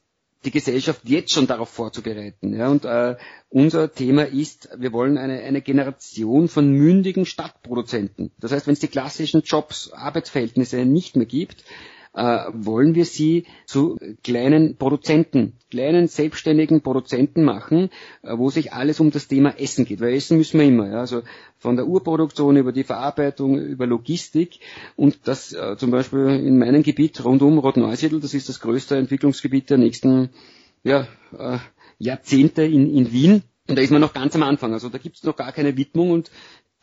die 0.44 0.50
Gesellschaft 0.50 1.00
jetzt 1.04 1.33
schon 1.33 1.46
darauf 1.46 1.70
vorzubereiten. 1.70 2.54
Ja, 2.54 2.68
und 2.68 2.85
äh, 2.85 3.16
unser 3.48 3.92
Thema 3.92 4.24
ist, 4.24 4.68
wir 4.76 4.92
wollen 4.92 5.16
eine, 5.16 5.40
eine 5.40 5.62
Generation 5.62 6.48
von 6.48 6.70
mündigen 6.70 7.24
Stadtproduzenten. 7.26 8.30
Das 8.38 8.52
heißt, 8.52 8.66
wenn 8.66 8.74
es 8.74 8.80
die 8.80 8.88
klassischen 8.88 9.42
Jobs, 9.42 9.90
Arbeitsverhältnisse 9.92 10.85
nicht 10.85 11.16
mehr 11.16 11.26
gibt, 11.26 11.64
äh, 12.14 12.44
wollen 12.53 12.94
wir 12.94 13.05
sie 13.05 13.44
zu 13.66 13.98
kleinen 14.22 14.77
Produzenten, 14.77 15.55
kleinen 15.70 16.07
selbstständigen 16.07 16.81
Produzenten 16.81 17.44
machen, 17.44 17.90
äh, 18.22 18.37
wo 18.38 18.50
sich 18.50 18.72
alles 18.72 19.00
um 19.00 19.11
das 19.11 19.29
Thema 19.29 19.59
Essen 19.59 19.85
geht. 19.85 20.00
Weil 20.00 20.14
Essen 20.14 20.38
müssen 20.38 20.61
wir 20.61 20.66
immer, 20.66 20.88
ja, 20.88 21.00
also 21.00 21.22
von 21.59 21.77
der 21.77 21.87
Urproduktion 21.87 22.57
über 22.57 22.72
die 22.72 22.85
Verarbeitung, 22.85 23.59
über 23.59 23.87
Logistik 23.87 24.61
und 24.96 25.18
das 25.24 25.53
äh, 25.53 25.77
zum 25.77 25.90
Beispiel 25.90 26.27
in 26.29 26.59
meinem 26.59 26.83
Gebiet 26.83 27.24
rundum 27.24 27.59
Rotneusiedl, 27.59 28.20
das 28.20 28.35
ist 28.35 28.48
das 28.48 28.61
größte 28.61 28.96
Entwicklungsgebiet 28.96 29.70
der 29.70 29.79
nächsten 29.79 30.31
ja, 30.85 31.09
äh, 31.37 31.59
Jahrzehnte 31.98 32.62
in, 32.62 32.94
in 32.94 33.12
Wien. 33.12 33.42
Und 33.66 33.77
da 33.77 33.83
ist 33.83 33.90
man 33.90 34.03
noch 34.03 34.12
ganz 34.12 34.35
am 34.37 34.42
Anfang. 34.42 34.74
Also 34.74 34.90
da 34.90 34.98
gibt 34.98 35.16
es 35.16 35.22
noch 35.22 35.37
gar 35.37 35.50
keine 35.50 35.77
Widmung 35.79 36.11
und 36.11 36.31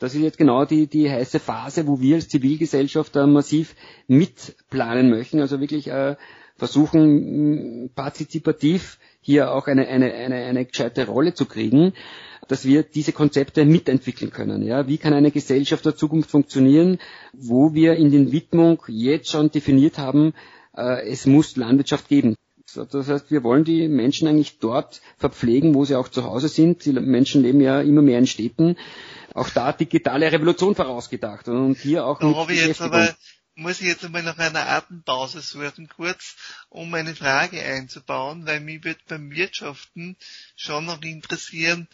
das 0.02 0.16
ist 0.16 0.22
jetzt 0.22 0.40
genau 0.40 0.66
die, 0.66 0.88
die 0.88 1.12
heiße 1.12 1.40
Phase, 1.40 1.86
wo 1.86 2.02
wir 2.02 2.16
als 2.16 2.28
Zivilgesellschaft 2.28 3.16
äh, 3.16 3.28
massiv 3.28 3.76
mitplanen 4.08 5.12
möchten, 5.12 5.40
also 5.40 5.60
wirklich 5.60 5.90
äh, 5.90 6.16
versuchen, 6.58 7.92
partizipativ 7.94 8.98
hier 9.22 9.52
auch 9.54 9.68
eine, 9.68 9.88
eine, 9.88 10.12
eine, 10.12 10.38
eine 10.38 10.66
gescheite 10.66 11.06
Rolle 11.06 11.36
zu 11.36 11.46
kriegen, 11.46 11.94
dass 12.48 12.66
wir 12.66 12.82
diese 12.82 13.12
Konzepte 13.12 13.64
mitentwickeln 13.64 14.32
können. 14.32 14.64
Ja? 14.64 14.88
Wie 14.88 14.98
kann 14.98 15.14
eine 15.14 15.30
Gesellschaft 15.30 15.86
der 15.86 15.96
Zukunft 15.96 16.32
funktionieren, 16.32 16.98
wo 17.32 17.76
wir 17.76 17.94
in 17.94 18.10
den 18.10 18.32
Widmung 18.32 18.82
jetzt 18.88 19.30
schon 19.30 19.52
definiert 19.52 20.00
haben, 20.00 20.34
äh, 20.76 21.08
es 21.08 21.28
muss 21.28 21.58
Landwirtschaft 21.58 22.10
geben. 22.10 22.36
Das 22.74 23.08
heißt, 23.08 23.30
wir 23.30 23.44
wollen 23.44 23.66
die 23.66 23.88
Menschen 23.88 24.28
eigentlich 24.28 24.58
dort 24.58 25.02
verpflegen, 25.18 25.76
wo 25.76 25.86
sie 25.86 25.96
auch 25.96 26.08
zu 26.08 26.24
Hause 26.24 26.48
sind. 26.48 26.86
Die 26.86 26.94
Menschen 26.94 27.44
leben 27.44 27.62
ja 27.62 27.82
immer 27.82 28.02
mehr 28.02 28.18
in 28.18 28.28
Städten 28.28 28.78
auch 29.34 29.50
da 29.50 29.72
digitale 29.74 30.32
Revolution 30.32 30.76
vorausgedacht 30.76 31.48
und 31.48 31.78
hier 31.78 32.06
auch 32.06 32.20
da 32.20 32.36
habe 32.36 32.54
ich 32.54 32.66
jetzt 32.66 32.82
aber 32.82 33.16
muss 33.56 33.82
ich 33.82 33.88
jetzt 33.88 34.06
einmal 34.06 34.24
nach 34.24 34.38
einer 34.38 34.68
Atempause 34.68 35.42
suchen, 35.42 35.88
kurz, 35.88 36.36
um 36.70 36.94
eine 36.94 37.16
Frage 37.16 37.62
einzubauen, 37.62 38.46
weil 38.46 38.60
mich 38.60 38.84
wird 38.84 39.00
beim 39.08 39.32
Wirtschaften 39.32 40.16
schon 40.56 40.86
noch 40.86 41.02
interessieren, 41.02 41.88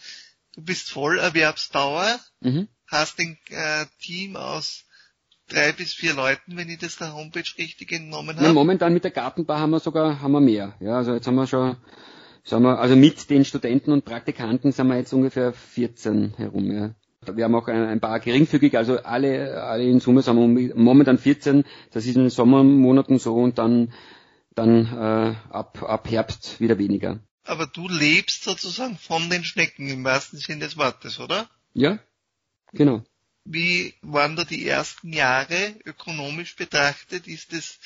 du 0.55 0.61
bist 0.61 0.89
Vollerwerbsbauer, 0.89 2.19
mhm. 2.41 2.67
hast 2.87 3.19
ein 3.19 3.37
äh, 3.49 3.85
Team 3.99 4.35
aus 4.35 4.85
drei 5.49 5.71
bis 5.71 5.93
vier 5.93 6.13
Leuten, 6.13 6.57
wenn 6.57 6.69
ich 6.69 6.79
das 6.79 6.97
der 6.97 7.13
Homepage 7.13 7.49
richtig 7.57 7.91
entnommen 7.91 8.35
habe. 8.35 8.45
Ja, 8.45 8.53
momentan 8.53 8.93
mit 8.93 9.03
der 9.03 9.11
Gartenbar 9.11 9.59
haben 9.59 9.71
wir 9.71 9.79
sogar 9.79 10.21
haben 10.21 10.33
wir 10.33 10.41
mehr. 10.41 10.75
Ja, 10.79 10.97
also 10.97 11.13
jetzt 11.13 11.27
haben 11.27 11.35
wir 11.35 11.47
schon, 11.47 11.77
sagen 12.43 12.63
wir, 12.63 12.79
also 12.79 12.95
mit 12.95 13.29
den 13.29 13.45
Studenten 13.45 13.91
und 13.91 14.05
Praktikanten 14.05 14.71
sind 14.71 14.87
wir 14.87 14.97
jetzt 14.97 15.13
ungefähr 15.13 15.53
14 15.53 16.33
herum. 16.37 16.71
Ja. 16.71 16.95
Wir 17.25 17.45
haben 17.45 17.55
auch 17.55 17.67
ein, 17.67 17.99
paar 17.99 18.19
geringfügig, 18.19 18.77
also 18.77 18.99
alle, 18.99 19.63
alle 19.63 19.83
in 19.83 19.99
Summe 19.99 20.21
sind 20.21 20.75
momentan 20.75 21.17
14. 21.17 21.63
Das 21.91 22.05
ist 22.05 22.15
in 22.15 22.23
den 22.23 22.29
Sommermonaten 22.29 23.17
so 23.19 23.35
und 23.35 23.57
dann, 23.57 23.93
dann 24.55 24.85
äh, 24.85 25.35
ab, 25.49 25.83
ab 25.83 26.09
Herbst 26.09 26.59
wieder 26.59 26.77
weniger. 26.77 27.19
Aber 27.43 27.65
du 27.65 27.87
lebst 27.87 28.43
sozusagen 28.43 28.97
von 28.97 29.29
den 29.29 29.43
Schnecken 29.43 29.87
im 29.89 30.03
wahrsten 30.03 30.37
Sinne 30.37 30.65
des 30.65 30.77
Wortes, 30.77 31.19
oder? 31.19 31.49
Ja, 31.73 31.99
genau. 32.73 33.03
Wie 33.45 33.93
waren 34.01 34.35
da 34.35 34.43
die 34.43 34.67
ersten 34.67 35.13
Jahre 35.13 35.75
ökonomisch 35.85 36.55
betrachtet? 36.55 37.27
Ist 37.27 37.53
das 37.53 37.79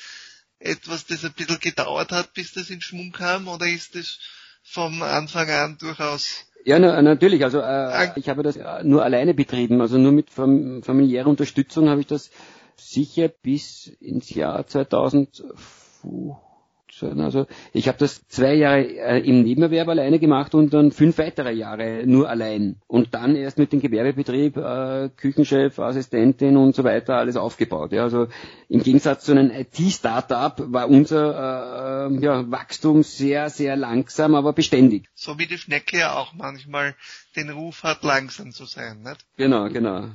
etwas, 0.58 1.06
das 1.06 1.24
ein 1.24 1.32
bisschen 1.32 1.60
gedauert 1.60 2.12
hat, 2.12 2.34
bis 2.34 2.52
das 2.52 2.70
in 2.70 2.80
Schwung 2.80 3.12
kam, 3.12 3.48
oder 3.48 3.66
ist 3.66 3.94
das 3.94 4.18
vom 4.62 5.02
Anfang 5.02 5.50
an 5.50 5.78
durchaus 5.78 6.46
ja, 6.64 6.78
na, 6.78 7.02
natürlich. 7.02 7.44
Also 7.44 7.60
äh, 7.60 8.10
ich 8.16 8.28
habe 8.28 8.42
das 8.42 8.58
nur 8.82 9.02
alleine 9.02 9.34
betrieben. 9.34 9.80
Also 9.80 9.98
nur 9.98 10.12
mit 10.12 10.30
fam 10.30 10.82
familiärer 10.82 11.28
Unterstützung 11.28 11.88
habe 11.88 12.00
ich 12.00 12.06
das 12.06 12.30
sicher 12.76 13.28
bis 13.28 13.86
ins 14.00 14.30
Jahr 14.34 14.66
2000 14.66 15.44
also 17.00 17.46
ich 17.72 17.88
habe 17.88 17.98
das 17.98 18.26
zwei 18.28 18.54
Jahre 18.54 18.82
äh, 18.82 19.18
im 19.20 19.42
Nebenerwerb 19.42 19.88
alleine 19.88 20.18
gemacht 20.18 20.54
und 20.54 20.74
dann 20.74 20.92
fünf 20.92 21.18
weitere 21.18 21.52
Jahre 21.52 22.02
nur 22.06 22.28
allein. 22.28 22.80
Und 22.86 23.14
dann 23.14 23.36
erst 23.36 23.58
mit 23.58 23.72
dem 23.72 23.80
Gewerbebetrieb, 23.80 24.56
äh, 24.56 25.08
Küchenchef, 25.16 25.78
Assistentin 25.78 26.56
und 26.56 26.74
so 26.74 26.84
weiter 26.84 27.16
alles 27.16 27.36
aufgebaut. 27.36 27.92
Ja, 27.92 28.02
also 28.02 28.28
im 28.68 28.82
Gegensatz 28.82 29.24
zu 29.24 29.32
einem 29.32 29.50
IT-Startup 29.50 30.54
war 30.72 30.88
unser 30.88 32.10
äh, 32.10 32.22
ja, 32.22 32.50
Wachstum 32.50 33.02
sehr, 33.02 33.50
sehr 33.50 33.76
langsam, 33.76 34.34
aber 34.34 34.52
beständig. 34.52 35.08
So 35.14 35.38
wie 35.38 35.46
die 35.46 35.58
Schnecke 35.58 35.98
ja 35.98 36.16
auch 36.16 36.32
manchmal 36.34 36.94
den 37.36 37.50
Ruf 37.50 37.82
hat, 37.82 38.02
langsam 38.02 38.52
zu 38.52 38.66
sein. 38.66 39.02
Nicht? 39.02 39.24
Genau, 39.36 39.68
genau. 39.68 40.08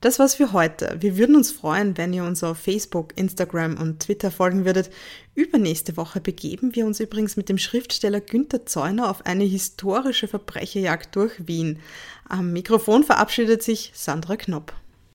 Das 0.00 0.18
war's 0.18 0.34
für 0.34 0.52
heute. 0.52 0.96
Wir 1.00 1.18
würden 1.18 1.36
uns 1.36 1.52
freuen, 1.52 1.96
wenn 1.98 2.12
ihr 2.12 2.24
uns 2.24 2.42
auf 2.42 2.58
Facebook, 2.58 3.12
Instagram 3.16 3.76
und 3.76 4.00
Twitter 4.00 4.30
folgen 4.30 4.64
würdet. 4.64 4.90
Übernächste 5.34 5.96
Woche 5.96 6.20
begeben 6.20 6.74
wir 6.74 6.86
uns 6.86 7.00
übrigens 7.00 7.36
mit 7.36 7.48
dem 7.48 7.58
Schriftsteller 7.58 8.20
Günter 8.20 8.64
Zeuner 8.64 9.10
auf 9.10 9.26
eine 9.26 9.44
historische 9.44 10.26
Verbrecherjagd 10.26 11.14
durch 11.16 11.46
Wien. 11.46 11.80
Am 12.28 12.52
Mikrofon 12.52 13.04
verabschiedet 13.04 13.62
sich 13.62 13.92
Sandra 13.94 14.36
Knopp. 14.36 14.72